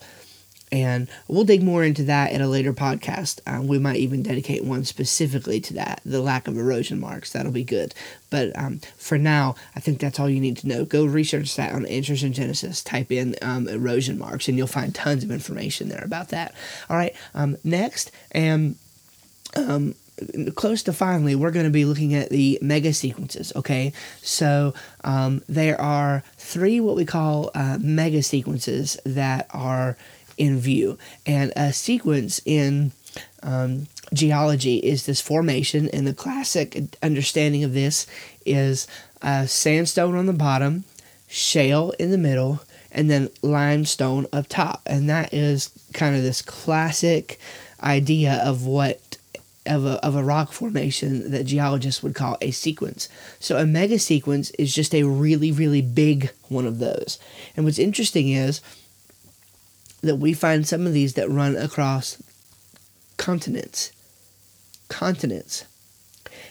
And 0.71 1.09
we'll 1.27 1.43
dig 1.43 1.61
more 1.61 1.83
into 1.83 2.03
that 2.03 2.31
in 2.31 2.41
a 2.41 2.47
later 2.47 2.71
podcast. 2.71 3.41
Um, 3.45 3.67
we 3.67 3.77
might 3.77 3.97
even 3.97 4.23
dedicate 4.23 4.63
one 4.63 4.85
specifically 4.85 5.59
to 5.59 5.73
that 5.73 5.99
the 6.05 6.21
lack 6.21 6.47
of 6.47 6.57
erosion 6.57 6.99
marks. 6.99 7.33
That'll 7.33 7.51
be 7.51 7.65
good. 7.65 7.93
But 8.29 8.57
um, 8.57 8.79
for 8.95 9.17
now, 9.17 9.55
I 9.75 9.81
think 9.81 9.99
that's 9.99 10.19
all 10.19 10.29
you 10.29 10.39
need 10.39 10.57
to 10.57 10.67
know. 10.67 10.85
Go 10.85 11.03
research 11.05 11.55
that 11.57 11.73
on 11.73 11.85
Answers 11.85 12.23
in 12.23 12.31
Genesis. 12.31 12.81
Type 12.81 13.11
in 13.11 13.35
um, 13.41 13.67
erosion 13.67 14.17
marks, 14.17 14.47
and 14.47 14.57
you'll 14.57 14.67
find 14.67 14.95
tons 14.95 15.23
of 15.23 15.31
information 15.31 15.89
there 15.89 16.03
about 16.03 16.29
that. 16.29 16.55
All 16.89 16.95
right, 16.95 17.13
um, 17.33 17.57
next, 17.65 18.11
and 18.31 18.75
um, 19.57 19.95
close 20.55 20.83
to 20.83 20.93
finally, 20.93 21.35
we're 21.35 21.51
going 21.51 21.65
to 21.65 21.71
be 21.71 21.85
looking 21.85 22.13
at 22.13 22.29
the 22.29 22.59
mega 22.61 22.93
sequences. 22.93 23.51
Okay, 23.55 23.91
so 24.21 24.73
um, 25.03 25.41
there 25.49 25.79
are 25.79 26.23
three 26.37 26.79
what 26.79 26.95
we 26.95 27.05
call 27.05 27.51
uh, 27.53 27.77
mega 27.81 28.23
sequences 28.23 28.97
that 29.05 29.47
are 29.51 29.97
in 30.41 30.60
view. 30.60 30.98
And 31.25 31.53
a 31.55 31.71
sequence 31.71 32.41
in 32.45 32.93
um, 33.43 33.86
geology 34.12 34.77
is 34.77 35.05
this 35.05 35.21
formation, 35.21 35.88
and 35.89 36.07
the 36.07 36.15
classic 36.15 36.98
understanding 37.03 37.63
of 37.63 37.74
this 37.74 38.07
is 38.43 38.88
uh, 39.21 39.45
sandstone 39.45 40.15
on 40.15 40.25
the 40.25 40.33
bottom, 40.33 40.83
shale 41.27 41.91
in 42.00 42.10
the 42.10 42.17
middle, 42.17 42.62
and 42.91 43.10
then 43.10 43.29
limestone 43.43 44.25
up 44.33 44.48
top. 44.50 44.81
And 44.88 45.07
that 45.10 45.31
is 45.31 45.69
kind 45.93 46.15
of 46.15 46.24
this 46.24 46.41
classic 46.41 47.39
idea 47.83 48.41
of 48.43 48.65
what 48.65 49.17
of 49.67 49.86
a, 49.86 50.03
of 50.03 50.15
a 50.15 50.24
rock 50.24 50.51
formation 50.51 51.29
that 51.29 51.43
geologists 51.43 52.01
would 52.01 52.15
call 52.15 52.36
a 52.41 52.50
sequence. 52.50 53.07
So 53.39 53.57
a 53.57 53.65
mega 53.65 54.00
sequence 54.00 54.50
is 54.57 54.74
just 54.74 54.95
a 54.95 55.03
really, 55.03 55.51
really 55.51 55.83
big 55.83 56.31
one 56.50 56.65
of 56.65 56.79
those. 56.79 57.19
And 57.55 57.63
what's 57.63 57.77
interesting 57.77 58.29
is 58.29 58.60
that 60.01 60.15
we 60.15 60.34
find 60.34 60.67
some 60.67 60.88
of 60.88 60.93
these 60.93 61.13
that 61.13 61.29
run 61.29 61.55
across 61.55 62.22
continents. 63.17 63.91
Continents. 64.89 65.65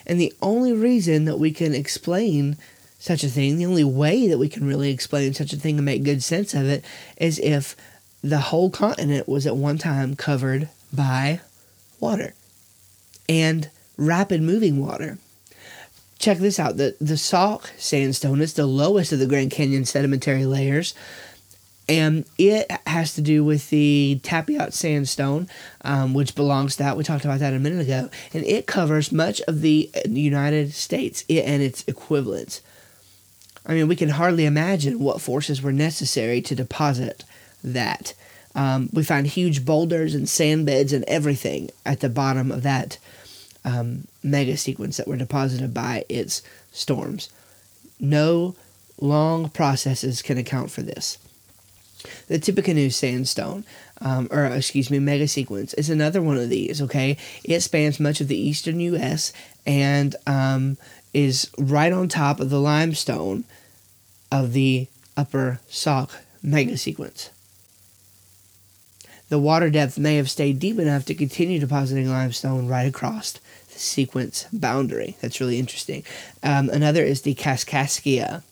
And 0.05 0.19
the 0.19 0.33
only 0.41 0.73
reason 0.73 1.25
that 1.25 1.37
we 1.37 1.51
can 1.51 1.73
explain 1.73 2.57
such 2.97 3.23
a 3.23 3.27
thing, 3.27 3.57
the 3.57 3.65
only 3.65 3.83
way 3.83 4.27
that 4.27 4.37
we 4.37 4.47
can 4.47 4.65
really 4.65 4.91
explain 4.91 5.33
such 5.33 5.53
a 5.53 5.57
thing 5.57 5.77
and 5.77 5.85
make 5.85 6.03
good 6.03 6.23
sense 6.23 6.53
of 6.53 6.67
it, 6.67 6.85
is 7.17 7.39
if 7.39 7.75
the 8.23 8.39
whole 8.39 8.69
continent 8.69 9.27
was 9.27 9.47
at 9.47 9.55
one 9.55 9.77
time 9.77 10.15
covered 10.15 10.69
by 10.93 11.41
water 11.99 12.33
and 13.27 13.69
rapid 13.97 14.41
moving 14.41 14.79
water. 14.79 15.17
Check 16.19 16.37
this 16.37 16.59
out 16.59 16.77
the, 16.77 16.95
the 17.01 17.17
Sauk 17.17 17.71
sandstone 17.77 18.41
is 18.41 18.53
the 18.53 18.67
lowest 18.67 19.11
of 19.11 19.19
the 19.19 19.25
Grand 19.25 19.49
Canyon 19.49 19.85
sedimentary 19.85 20.45
layers 20.45 20.93
and 21.91 22.23
it 22.37 22.71
has 22.87 23.13
to 23.15 23.21
do 23.21 23.43
with 23.43 23.69
the 23.69 24.21
Tapeats 24.23 24.75
sandstone, 24.75 25.49
um, 25.81 26.13
which 26.13 26.35
belongs 26.35 26.77
to 26.77 26.83
that. 26.83 26.95
We 26.95 27.03
talked 27.03 27.25
about 27.25 27.41
that 27.41 27.53
a 27.53 27.59
minute 27.59 27.81
ago, 27.81 28.09
and 28.33 28.45
it 28.45 28.65
covers 28.65 29.11
much 29.11 29.41
of 29.41 29.59
the 29.59 29.91
United 30.07 30.71
States 30.71 31.25
and 31.29 31.61
its 31.61 31.83
equivalents. 31.87 32.61
I 33.65 33.73
mean, 33.73 33.89
we 33.89 33.97
can 33.97 34.07
hardly 34.07 34.45
imagine 34.45 34.99
what 34.99 35.19
forces 35.19 35.61
were 35.61 35.73
necessary 35.73 36.41
to 36.43 36.55
deposit 36.55 37.25
that. 37.61 38.13
Um, 38.55 38.89
we 38.93 39.03
find 39.03 39.27
huge 39.27 39.65
boulders 39.65 40.15
and 40.15 40.29
sand 40.29 40.65
beds 40.65 40.93
and 40.93 41.03
everything 41.09 41.71
at 41.85 41.99
the 41.99 42.09
bottom 42.09 42.53
of 42.53 42.63
that 42.63 42.99
um, 43.65 44.07
mega 44.23 44.55
sequence 44.55 44.95
that 44.95 45.09
were 45.09 45.17
deposited 45.17 45.73
by 45.73 46.05
its 46.07 46.41
storms. 46.71 47.29
No 47.99 48.55
long 48.97 49.49
processes 49.49 50.21
can 50.21 50.37
account 50.37 50.71
for 50.71 50.83
this. 50.83 51.17
The 52.27 52.39
Tippecanoe 52.39 52.89
sandstone, 52.89 53.63
um, 53.99 54.27
or 54.31 54.45
excuse 54.45 54.89
me, 54.89 54.99
mega 54.99 55.27
sequence, 55.27 55.73
is 55.75 55.89
another 55.89 56.21
one 56.21 56.37
of 56.37 56.49
these. 56.49 56.81
Okay, 56.81 57.17
it 57.43 57.61
spans 57.61 57.99
much 57.99 58.21
of 58.21 58.27
the 58.27 58.39
eastern 58.39 58.79
U.S. 58.79 59.33
and 59.65 60.15
um, 60.25 60.77
is 61.13 61.49
right 61.57 61.91
on 61.93 62.07
top 62.07 62.39
of 62.39 62.49
the 62.49 62.59
limestone 62.59 63.43
of 64.31 64.53
the 64.53 64.87
upper 65.17 65.59
Sauk 65.67 66.11
mega 66.41 66.77
sequence. 66.77 67.29
The 69.29 69.39
water 69.39 69.69
depth 69.69 69.97
may 69.97 70.17
have 70.17 70.29
stayed 70.29 70.59
deep 70.59 70.77
enough 70.77 71.05
to 71.05 71.15
continue 71.15 71.59
depositing 71.59 72.09
limestone 72.09 72.67
right 72.67 72.87
across 72.87 73.31
the 73.31 73.79
sequence 73.79 74.45
boundary. 74.51 75.15
That's 75.21 75.39
really 75.39 75.57
interesting. 75.57 76.03
Um, 76.43 76.69
another 76.69 77.03
is 77.03 77.21
the 77.21 77.35
Kaskaskia 77.35 78.43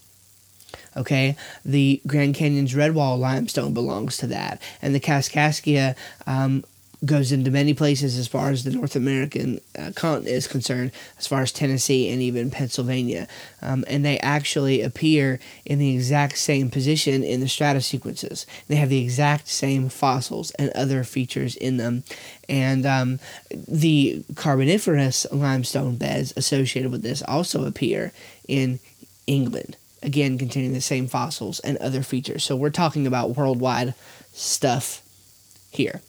Okay, 0.97 1.35
the 1.63 2.01
Grand 2.07 2.35
Canyon's 2.35 2.73
Redwall 2.73 3.19
limestone 3.19 3.73
belongs 3.73 4.17
to 4.17 4.27
that, 4.27 4.61
and 4.81 4.93
the 4.93 4.99
Kaskaskia 4.99 5.95
um, 6.25 6.63
goes 7.05 7.31
into 7.31 7.49
many 7.49 7.73
places 7.73 8.17
as 8.17 8.27
far 8.27 8.49
as 8.49 8.63
the 8.63 8.71
North 8.71 8.95
American 8.95 9.61
uh, 9.77 9.91
continent 9.95 10.27
is 10.27 10.47
concerned, 10.47 10.91
as 11.17 11.27
far 11.27 11.41
as 11.41 11.51
Tennessee 11.51 12.09
and 12.09 12.21
even 12.21 12.51
Pennsylvania. 12.51 13.27
Um, 13.61 13.85
and 13.87 14.03
they 14.03 14.19
actually 14.19 14.81
appear 14.81 15.39
in 15.65 15.79
the 15.79 15.95
exact 15.95 16.37
same 16.37 16.69
position 16.69 17.23
in 17.23 17.39
the 17.39 17.47
strata 17.47 17.81
sequences. 17.81 18.45
They 18.67 18.75
have 18.75 18.89
the 18.89 19.01
exact 19.01 19.47
same 19.47 19.87
fossils 19.87 20.51
and 20.51 20.71
other 20.71 21.03
features 21.03 21.55
in 21.55 21.77
them. 21.77 22.03
And 22.49 22.85
um, 22.85 23.19
the 23.49 24.23
Carboniferous 24.35 25.25
limestone 25.31 25.95
beds 25.95 26.33
associated 26.35 26.91
with 26.91 27.01
this 27.01 27.21
also 27.21 27.65
appear 27.65 28.11
in 28.47 28.79
England 29.25 29.77
again 30.01 30.37
containing 30.37 30.73
the 30.73 30.81
same 30.81 31.07
fossils 31.07 31.59
and 31.59 31.77
other 31.77 32.03
features. 32.03 32.43
So 32.43 32.55
we're 32.55 32.69
talking 32.69 33.05
about 33.05 33.35
worldwide 33.35 33.93
stuff 34.33 35.01
here. 35.71 36.01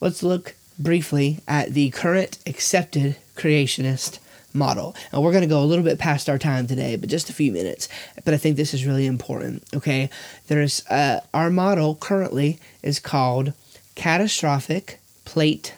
Let's 0.00 0.22
look 0.22 0.54
briefly 0.78 1.40
at 1.46 1.70
the 1.70 1.90
current 1.90 2.38
accepted 2.46 3.16
creationist 3.36 4.18
model. 4.52 4.94
And 5.12 5.22
we're 5.22 5.32
going 5.32 5.42
to 5.42 5.48
go 5.48 5.62
a 5.62 5.66
little 5.66 5.84
bit 5.84 5.98
past 5.98 6.28
our 6.28 6.38
time 6.38 6.66
today, 6.66 6.96
but 6.96 7.08
just 7.08 7.28
a 7.28 7.34
few 7.34 7.52
minutes. 7.52 7.88
But 8.24 8.34
I 8.34 8.36
think 8.36 8.56
this 8.56 8.72
is 8.72 8.86
really 8.86 9.06
important. 9.06 9.64
Okay, 9.74 10.08
there's 10.46 10.86
uh, 10.86 11.20
our 11.34 11.50
model 11.50 11.96
currently 11.96 12.58
is 12.82 13.00
called 13.00 13.52
catastrophic 13.94 15.00
plate 15.24 15.74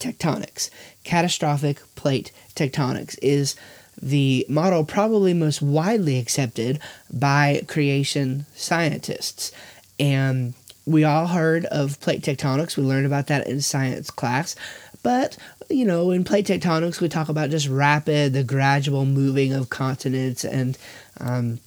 tectonics. 0.00 0.70
Catastrophic 1.08 1.80
plate 1.94 2.32
tectonics 2.54 3.18
is 3.22 3.56
the 4.00 4.44
model 4.46 4.84
probably 4.84 5.32
most 5.32 5.62
widely 5.62 6.18
accepted 6.18 6.78
by 7.10 7.62
creation 7.66 8.44
scientists. 8.54 9.50
And 9.98 10.52
we 10.84 11.04
all 11.04 11.28
heard 11.28 11.64
of 11.64 11.98
plate 12.00 12.20
tectonics. 12.20 12.76
We 12.76 12.82
learned 12.82 13.06
about 13.06 13.28
that 13.28 13.46
in 13.46 13.62
science 13.62 14.10
class. 14.10 14.54
But, 15.02 15.38
you 15.70 15.86
know, 15.86 16.10
in 16.10 16.24
plate 16.24 16.46
tectonics, 16.46 17.00
we 17.00 17.08
talk 17.08 17.30
about 17.30 17.48
just 17.48 17.68
rapid, 17.68 18.34
the 18.34 18.44
gradual 18.44 19.06
moving 19.06 19.54
of 19.54 19.70
continents 19.70 20.44
and, 20.44 20.76
um, 21.20 21.58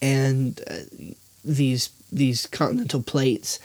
and 0.00 0.60
uh, 0.70 0.84
these, 1.44 1.90
these 2.12 2.46
continental 2.46 3.02
plates. 3.02 3.58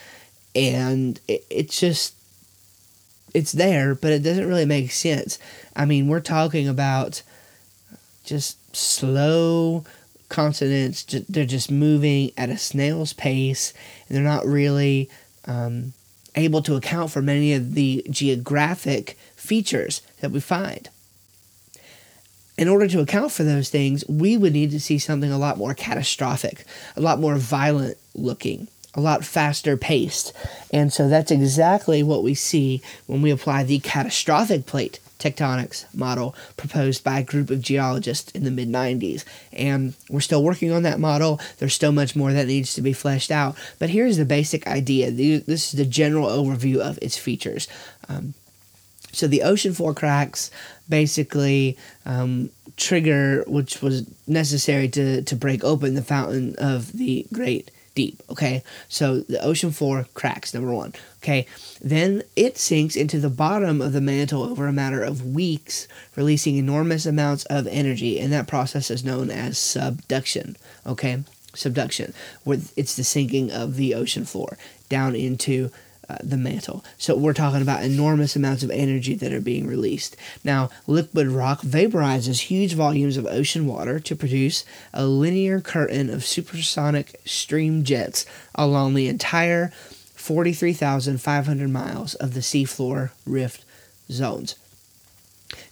And 0.55 1.19
it, 1.27 1.45
it's 1.51 1.79
just, 1.79 2.15
it's 3.37 3.51
there, 3.51 3.93
but 3.93 4.11
it 4.11 4.23
doesn't 4.23 4.47
really 4.47 4.65
make 4.65 4.91
sense. 4.91 5.37
I 5.75 5.85
mean, 5.85 6.07
we're 6.07 6.21
talking 6.21 6.67
about 6.67 7.21
just 8.23 8.75
slow 8.75 9.85
continents. 10.27 11.03
They're 11.03 11.45
just 11.45 11.69
moving 11.69 12.31
at 12.35 12.49
a 12.49 12.57
snail's 12.57 13.13
pace, 13.13 13.75
and 14.07 14.17
they're 14.17 14.23
not 14.23 14.47
really 14.47 15.07
um, 15.45 15.93
able 16.33 16.63
to 16.63 16.75
account 16.75 17.11
for 17.11 17.21
many 17.21 17.53
of 17.53 17.75
the 17.75 18.03
geographic 18.09 19.19
features 19.35 20.01
that 20.21 20.31
we 20.31 20.39
find. 20.39 20.89
In 22.57 22.67
order 22.67 22.87
to 22.87 23.01
account 23.01 23.31
for 23.31 23.43
those 23.43 23.69
things, 23.69 24.03
we 24.09 24.35
would 24.35 24.53
need 24.53 24.71
to 24.71 24.79
see 24.79 24.97
something 24.97 25.31
a 25.31 25.37
lot 25.37 25.59
more 25.59 25.75
catastrophic, 25.75 26.65
a 26.95 27.01
lot 27.01 27.19
more 27.19 27.35
violent 27.35 27.99
looking, 28.15 28.67
a 28.97 29.01
lot 29.01 29.23
faster 29.23 29.77
paced. 29.77 30.33
And 30.73 30.91
so 30.91 31.07
that's 31.07 31.31
exactly 31.31 32.01
what 32.01 32.23
we 32.23 32.33
see 32.33 32.81
when 33.05 33.21
we 33.21 33.29
apply 33.29 33.63
the 33.63 33.79
catastrophic 33.79 34.65
plate 34.65 34.99
tectonics 35.19 35.85
model 35.95 36.35
proposed 36.57 37.03
by 37.03 37.19
a 37.19 37.23
group 37.23 37.49
of 37.49 37.61
geologists 37.61 38.31
in 38.31 38.43
the 38.43 38.51
mid 38.51 38.69
90s. 38.69 39.23
And 39.53 39.93
we're 40.09 40.19
still 40.19 40.43
working 40.43 40.71
on 40.71 40.83
that 40.83 40.99
model. 40.99 41.39
There's 41.59 41.75
still 41.75 41.91
much 41.91 42.15
more 42.15 42.33
that 42.33 42.47
needs 42.47 42.73
to 42.73 42.81
be 42.81 42.93
fleshed 42.93 43.31
out. 43.31 43.55
But 43.79 43.91
here's 43.91 44.17
the 44.17 44.25
basic 44.25 44.67
idea 44.67 45.11
this 45.11 45.73
is 45.73 45.77
the 45.77 45.85
general 45.85 46.27
overview 46.27 46.77
of 46.77 46.97
its 47.01 47.17
features. 47.17 47.67
Um, 48.09 48.33
so 49.11 49.27
the 49.27 49.43
ocean 49.43 49.73
floor 49.73 49.93
cracks 49.93 50.51
basically 50.89 51.77
um, 52.05 52.49
trigger, 52.77 53.43
which 53.47 53.81
was 53.81 54.07
necessary 54.27 54.89
to, 54.89 55.21
to 55.23 55.35
break 55.35 55.63
open 55.63 55.95
the 55.95 56.03
fountain 56.03 56.55
of 56.57 56.93
the 56.93 57.25
Great 57.33 57.71
deep. 57.97 58.21
Okay, 58.29 58.61
so 58.87 59.21
the 59.21 59.43
ocean 59.43 59.71
floor 59.71 60.05
cracks, 60.13 60.53
number 60.53 60.71
one. 60.71 60.93
Okay, 61.17 61.47
then 61.81 62.21
it 62.35 62.55
sinks 62.59 62.95
into 62.95 63.19
the 63.19 63.27
bottom 63.27 63.81
of 63.81 63.91
the 63.91 63.99
mantle 63.99 64.43
over 64.43 64.67
a 64.67 64.71
matter 64.71 65.01
of 65.01 65.33
weeks, 65.33 65.87
releasing 66.15 66.57
enormous 66.57 67.07
amounts 67.07 67.43
of 67.45 67.65
energy, 67.65 68.19
and 68.19 68.31
that 68.31 68.47
process 68.47 68.91
is 68.91 69.03
known 69.03 69.31
as 69.31 69.57
subduction. 69.57 70.57
Okay, 70.85 71.23
subduction, 71.55 72.13
where 72.43 72.59
it's 72.75 72.95
the 72.95 73.03
sinking 73.03 73.51
of 73.51 73.77
the 73.77 73.95
ocean 73.95 74.25
floor 74.25 74.59
down 74.89 75.15
into 75.15 75.71
uh, 76.09 76.17
the 76.23 76.37
mantle. 76.37 76.83
So 76.97 77.15
we're 77.15 77.33
talking 77.33 77.61
about 77.61 77.83
enormous 77.83 78.35
amounts 78.35 78.63
of 78.63 78.71
energy 78.71 79.13
that 79.15 79.33
are 79.33 79.41
being 79.41 79.67
released. 79.67 80.15
Now, 80.43 80.69
liquid 80.85 81.27
rock 81.27 81.61
vaporizes 81.61 82.41
huge 82.41 82.73
volumes 82.73 83.17
of 83.17 83.25
ocean 83.25 83.67
water 83.67 83.99
to 83.99 84.15
produce 84.15 84.63
a 84.93 85.05
linear 85.05 85.59
curtain 85.59 86.09
of 86.09 86.25
supersonic 86.25 87.19
steam 87.25 87.83
jets 87.83 88.25
along 88.55 88.93
the 88.93 89.07
entire 89.07 89.71
43,500 90.15 91.69
miles 91.69 92.15
of 92.15 92.33
the 92.33 92.41
seafloor 92.41 93.11
rift 93.25 93.63
zones. 94.11 94.55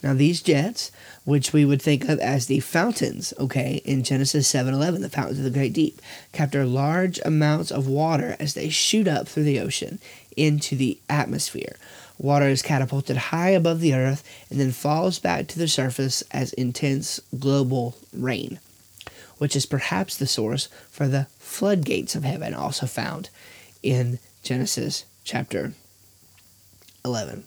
Now, 0.01 0.13
these 0.13 0.41
jets, 0.41 0.91
which 1.25 1.51
we 1.51 1.65
would 1.65 1.81
think 1.81 2.07
of 2.07 2.19
as 2.19 2.45
the 2.45 2.59
fountains, 2.59 3.33
okay, 3.39 3.81
in 3.83 4.03
Genesis 4.03 4.47
7:11, 4.47 5.01
the 5.01 5.09
fountains 5.09 5.39
of 5.39 5.43
the 5.43 5.49
great 5.49 5.73
deep, 5.73 6.01
capture 6.31 6.65
large 6.65 7.19
amounts 7.25 7.71
of 7.71 7.87
water 7.87 8.37
as 8.39 8.53
they 8.53 8.69
shoot 8.69 9.07
up 9.07 9.27
through 9.27 9.43
the 9.43 9.59
ocean 9.59 9.99
into 10.35 10.75
the 10.75 10.99
atmosphere. 11.09 11.75
Water 12.17 12.47
is 12.47 12.61
catapulted 12.61 13.17
high 13.17 13.49
above 13.49 13.81
the 13.81 13.93
earth 13.93 14.23
and 14.49 14.59
then 14.59 14.71
falls 14.71 15.19
back 15.19 15.47
to 15.47 15.59
the 15.59 15.67
surface 15.67 16.23
as 16.31 16.53
intense 16.53 17.19
global 17.37 17.97
rain, 18.13 18.59
which 19.37 19.55
is 19.55 19.65
perhaps 19.65 20.15
the 20.15 20.27
source 20.27 20.67
for 20.89 21.07
the 21.07 21.27
floodgates 21.39 22.15
of 22.15 22.23
heaven, 22.23 22.53
also 22.53 22.85
found 22.85 23.29
in 23.83 24.19
Genesis 24.43 25.05
chapter 25.23 25.73
11. 27.03 27.43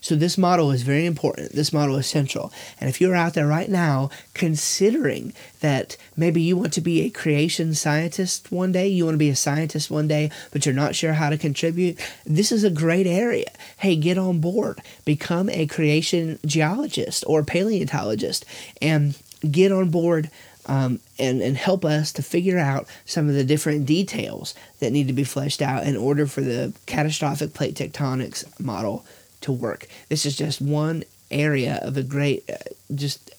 So 0.00 0.14
this 0.14 0.38
model 0.38 0.70
is 0.70 0.82
very 0.82 1.06
important. 1.06 1.52
This 1.52 1.72
model 1.72 1.96
is 1.96 2.06
central. 2.06 2.52
And 2.80 2.88
if 2.88 3.00
you're 3.00 3.14
out 3.14 3.34
there 3.34 3.46
right 3.46 3.68
now 3.68 4.10
considering 4.34 5.32
that 5.60 5.96
maybe 6.16 6.40
you 6.40 6.56
want 6.56 6.72
to 6.74 6.80
be 6.80 7.02
a 7.02 7.10
creation 7.10 7.74
scientist 7.74 8.52
one 8.52 8.72
day, 8.72 8.88
you 8.88 9.04
want 9.04 9.14
to 9.14 9.18
be 9.18 9.30
a 9.30 9.36
scientist 9.36 9.90
one 9.90 10.08
day, 10.08 10.30
but 10.52 10.64
you're 10.64 10.74
not 10.74 10.94
sure 10.94 11.14
how 11.14 11.30
to 11.30 11.38
contribute, 11.38 11.98
this 12.24 12.52
is 12.52 12.64
a 12.64 12.70
great 12.70 13.06
area. 13.06 13.50
Hey, 13.78 13.96
get 13.96 14.18
on 14.18 14.40
board. 14.40 14.80
Become 15.04 15.48
a 15.50 15.66
creation 15.66 16.38
geologist 16.44 17.24
or 17.26 17.42
paleontologist 17.42 18.44
and 18.80 19.16
get 19.50 19.72
on 19.72 19.90
board 19.90 20.30
um, 20.66 21.00
and, 21.18 21.40
and 21.40 21.56
help 21.56 21.84
us 21.84 22.12
to 22.12 22.22
figure 22.22 22.58
out 22.58 22.86
some 23.04 23.28
of 23.28 23.34
the 23.34 23.44
different 23.44 23.86
details 23.86 24.54
that 24.80 24.92
need 24.92 25.06
to 25.06 25.12
be 25.12 25.24
fleshed 25.24 25.62
out 25.62 25.84
in 25.84 25.96
order 25.96 26.26
for 26.26 26.40
the 26.40 26.72
catastrophic 26.86 27.54
plate 27.54 27.74
tectonics 27.74 28.44
model 28.60 29.04
to 29.46 29.52
work. 29.52 29.86
This 30.08 30.26
is 30.26 30.36
just 30.36 30.60
one 30.60 31.04
area 31.30 31.78
of 31.82 31.96
a 31.96 32.02
great, 32.02 32.44
uh, 32.50 32.56
just 32.94 33.32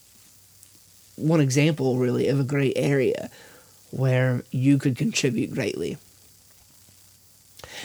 one 1.15 1.41
example, 1.41 1.97
really, 1.97 2.27
of 2.27 2.39
a 2.39 2.43
great 2.43 2.73
area 2.75 3.29
where 3.91 4.43
you 4.51 4.77
could 4.77 4.97
contribute 4.97 5.53
greatly. 5.53 5.97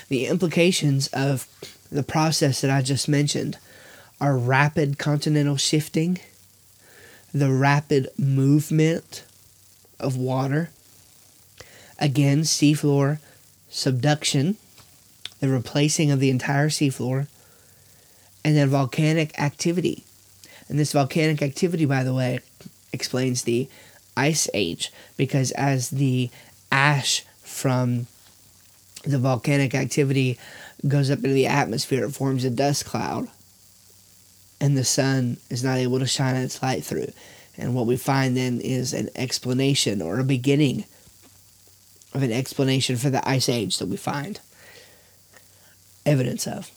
The 0.08 0.26
implications 0.26 1.08
of 1.08 1.46
the 1.90 2.02
process 2.02 2.60
that 2.60 2.70
I 2.70 2.82
just 2.82 3.08
mentioned 3.08 3.58
are 4.20 4.36
rapid 4.36 4.98
continental 4.98 5.56
shifting, 5.56 6.20
the 7.34 7.50
rapid 7.50 8.08
movement 8.16 9.24
of 9.98 10.16
water, 10.16 10.70
again, 11.98 12.42
seafloor 12.42 13.18
subduction, 13.68 14.56
the 15.40 15.48
replacing 15.48 16.10
of 16.12 16.20
the 16.20 16.30
entire 16.30 16.68
seafloor, 16.68 17.26
and 18.44 18.56
then 18.56 18.68
volcanic 18.68 19.38
activity. 19.38 20.04
And 20.68 20.78
this 20.78 20.92
volcanic 20.92 21.42
activity, 21.42 21.84
by 21.84 22.02
the 22.02 22.14
way, 22.14 22.40
explains 22.92 23.42
the 23.42 23.68
ice 24.16 24.48
age 24.54 24.92
because 25.16 25.50
as 25.52 25.90
the 25.90 26.30
ash 26.70 27.24
from 27.42 28.06
the 29.04 29.18
volcanic 29.18 29.74
activity 29.74 30.38
goes 30.86 31.10
up 31.10 31.18
into 31.18 31.34
the 31.34 31.46
atmosphere, 31.46 32.04
it 32.04 32.12
forms 32.12 32.44
a 32.44 32.50
dust 32.50 32.84
cloud, 32.84 33.28
and 34.60 34.76
the 34.76 34.84
sun 34.84 35.36
is 35.50 35.64
not 35.64 35.78
able 35.78 35.98
to 35.98 36.06
shine 36.06 36.36
its 36.36 36.62
light 36.62 36.84
through. 36.84 37.12
And 37.58 37.74
what 37.74 37.86
we 37.86 37.96
find 37.96 38.36
then 38.36 38.60
is 38.60 38.92
an 38.92 39.10
explanation 39.14 40.00
or 40.00 40.18
a 40.18 40.24
beginning 40.24 40.84
of 42.14 42.22
an 42.22 42.32
explanation 42.32 42.96
for 42.96 43.10
the 43.10 43.26
ice 43.28 43.48
age 43.48 43.78
that 43.78 43.88
we 43.88 43.96
find 43.96 44.40
evidence 46.04 46.46
of 46.46 46.70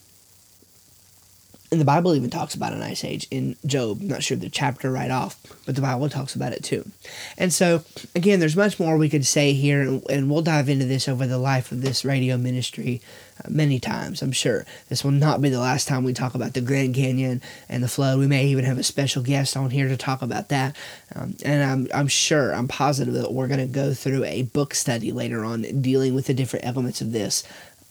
and 1.71 1.81
the 1.81 1.85
Bible 1.85 2.15
even 2.15 2.29
talks 2.29 2.53
about 2.53 2.73
an 2.73 2.81
ice 2.81 3.03
age 3.03 3.27
in 3.31 3.55
Job. 3.65 3.99
I'm 4.01 4.07
not 4.07 4.23
sure 4.23 4.37
the 4.37 4.49
chapter 4.49 4.91
right 4.91 5.09
off, 5.09 5.37
but 5.65 5.75
the 5.75 5.81
Bible 5.81 6.09
talks 6.09 6.35
about 6.35 6.53
it 6.53 6.63
too. 6.63 6.89
And 7.37 7.51
so, 7.51 7.83
again, 8.13 8.39
there's 8.39 8.55
much 8.55 8.79
more 8.79 8.97
we 8.97 9.09
could 9.09 9.25
say 9.25 9.53
here, 9.53 9.81
and, 9.81 10.29
we'll 10.29 10.41
dive 10.41 10.69
into 10.69 10.85
this 10.85 11.07
over 11.07 11.25
the 11.25 11.37
life 11.37 11.71
of 11.71 11.81
this 11.81 12.05
radio 12.05 12.37
ministry 12.37 13.01
uh, 13.43 13.49
many 13.49 13.79
times, 13.79 14.21
I'm 14.21 14.31
sure. 14.31 14.65
This 14.89 15.03
will 15.03 15.11
not 15.11 15.41
be 15.41 15.49
the 15.49 15.59
last 15.59 15.87
time 15.87 16.03
we 16.03 16.13
talk 16.13 16.35
about 16.35 16.53
the 16.53 16.61
Grand 16.61 16.95
Canyon 16.95 17.41
and 17.67 17.83
the 17.83 17.87
flood. 17.87 18.19
We 18.19 18.27
may 18.27 18.45
even 18.45 18.65
have 18.65 18.77
a 18.77 18.83
special 18.83 19.23
guest 19.23 19.57
on 19.57 19.71
here 19.71 19.87
to 19.87 19.97
talk 19.97 20.21
about 20.21 20.49
that. 20.49 20.75
Um, 21.15 21.35
and 21.43 21.63
I'm, 21.63 21.87
I'm 21.93 22.07
sure, 22.07 22.53
I'm 22.53 22.67
positive 22.67 23.13
that 23.15 23.33
we're 23.33 23.47
going 23.47 23.59
to 23.59 23.65
go 23.65 23.93
through 23.93 24.23
a 24.23 24.43
book 24.43 24.73
study 24.73 25.11
later 25.11 25.43
on 25.43 25.81
dealing 25.81 26.15
with 26.15 26.27
the 26.27 26.33
different 26.33 26.65
elements 26.65 27.01
of 27.01 27.11
this 27.11 27.43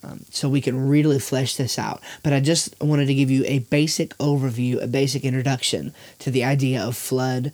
um, 0.05 0.25
so 0.31 0.49
we 0.49 0.61
can 0.61 0.89
really 0.89 1.19
flesh 1.19 1.57
this 1.57 1.79
out. 1.79 2.03
But 2.23 2.33
I 2.33 2.41
just 2.41 2.81
wanted 2.81 3.07
to 3.07 3.15
give 3.15 3.31
you 3.31 3.45
a 3.47 3.61
basic 3.61 4.17
overview, 4.19 4.83
a 4.83 4.87
basic 4.87 5.25
introduction 5.25 5.95
to 6.21 6.31
the 6.31 6.45
idea 6.45 6.83
of 6.83 6.97
flood 6.97 7.53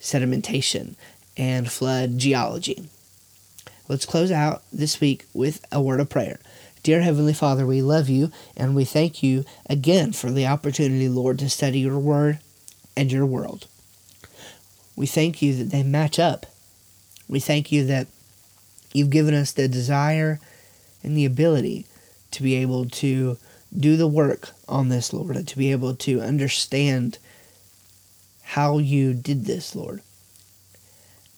sedimentation 0.00 0.94
and 1.36 1.70
flood 1.70 2.18
geology. 2.18 2.88
Let's 3.88 4.06
close 4.06 4.30
out 4.30 4.62
this 4.72 5.00
week 5.00 5.26
with 5.32 5.64
a 5.70 5.80
word 5.80 6.00
of 6.00 6.08
prayer. 6.08 6.38
Dear 6.82 7.02
Heavenly 7.02 7.34
Father, 7.34 7.66
we 7.66 7.82
love 7.82 8.08
you 8.08 8.30
and 8.56 8.74
we 8.74 8.84
thank 8.84 9.22
you 9.22 9.44
again 9.68 10.12
for 10.12 10.30
the 10.30 10.46
opportunity, 10.46 11.08
Lord, 11.08 11.38
to 11.40 11.50
study 11.50 11.80
your 11.80 11.98
word 11.98 12.38
and 12.96 13.10
your 13.10 13.26
world. 13.26 13.66
We 14.96 15.06
thank 15.06 15.42
you 15.42 15.54
that 15.56 15.70
they 15.70 15.82
match 15.82 16.18
up. 16.18 16.46
We 17.28 17.40
thank 17.40 17.72
you 17.72 17.84
that 17.86 18.06
you've 18.92 19.10
given 19.10 19.34
us 19.34 19.52
the 19.52 19.68
desire 19.68 20.40
and 21.06 21.16
the 21.16 21.24
ability 21.24 21.86
to 22.32 22.42
be 22.42 22.56
able 22.56 22.84
to 22.86 23.38
do 23.76 23.96
the 23.96 24.06
work 24.06 24.50
on 24.68 24.90
this, 24.90 25.12
Lord, 25.12 25.36
and 25.36 25.48
to 25.48 25.56
be 25.56 25.72
able 25.72 25.94
to 25.94 26.20
understand 26.20 27.18
how 28.42 28.78
you 28.78 29.14
did 29.14 29.46
this, 29.46 29.74
Lord. 29.74 30.02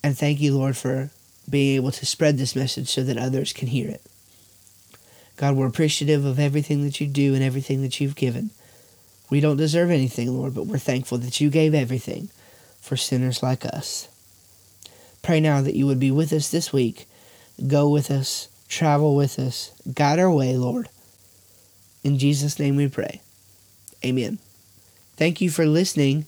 And 0.02 0.16
thank 0.16 0.40
you, 0.40 0.56
Lord, 0.56 0.76
for 0.76 1.10
being 1.48 1.76
able 1.76 1.92
to 1.92 2.06
spread 2.06 2.38
this 2.38 2.56
message 2.56 2.88
so 2.88 3.02
that 3.04 3.16
others 3.16 3.52
can 3.52 3.68
hear 3.68 3.88
it. 3.88 4.02
God, 5.36 5.54
we're 5.54 5.66
appreciative 5.66 6.24
of 6.24 6.38
everything 6.38 6.82
that 6.84 7.00
you 7.00 7.06
do 7.06 7.34
and 7.34 7.42
everything 7.42 7.82
that 7.82 8.00
you've 8.00 8.16
given. 8.16 8.50
We 9.30 9.40
don't 9.40 9.56
deserve 9.56 9.90
anything, 9.90 10.36
Lord, 10.36 10.54
but 10.54 10.66
we're 10.66 10.78
thankful 10.78 11.18
that 11.18 11.40
you 11.40 11.50
gave 11.50 11.74
everything 11.74 12.30
for 12.80 12.96
sinners 12.96 13.42
like 13.42 13.64
us. 13.64 14.08
Pray 15.22 15.40
now 15.40 15.60
that 15.60 15.76
you 15.76 15.86
would 15.86 16.00
be 16.00 16.10
with 16.10 16.32
us 16.32 16.50
this 16.50 16.72
week. 16.72 17.06
Go 17.66 17.88
with 17.88 18.10
us, 18.10 18.48
travel 18.68 19.16
with 19.16 19.38
us, 19.38 19.72
guide 19.94 20.18
our 20.18 20.30
way, 20.30 20.56
Lord. 20.56 20.88
In 22.04 22.18
Jesus' 22.18 22.58
name 22.58 22.76
we 22.76 22.88
pray. 22.88 23.20
Amen. 24.04 24.38
Thank 25.16 25.40
you 25.40 25.50
for 25.50 25.66
listening 25.66 26.26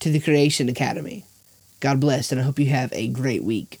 to 0.00 0.10
the 0.10 0.20
Creation 0.20 0.68
Academy. 0.68 1.24
God 1.80 2.00
bless, 2.00 2.30
and 2.30 2.40
I 2.40 2.44
hope 2.44 2.58
you 2.58 2.66
have 2.66 2.92
a 2.92 3.08
great 3.08 3.42
week. 3.42 3.80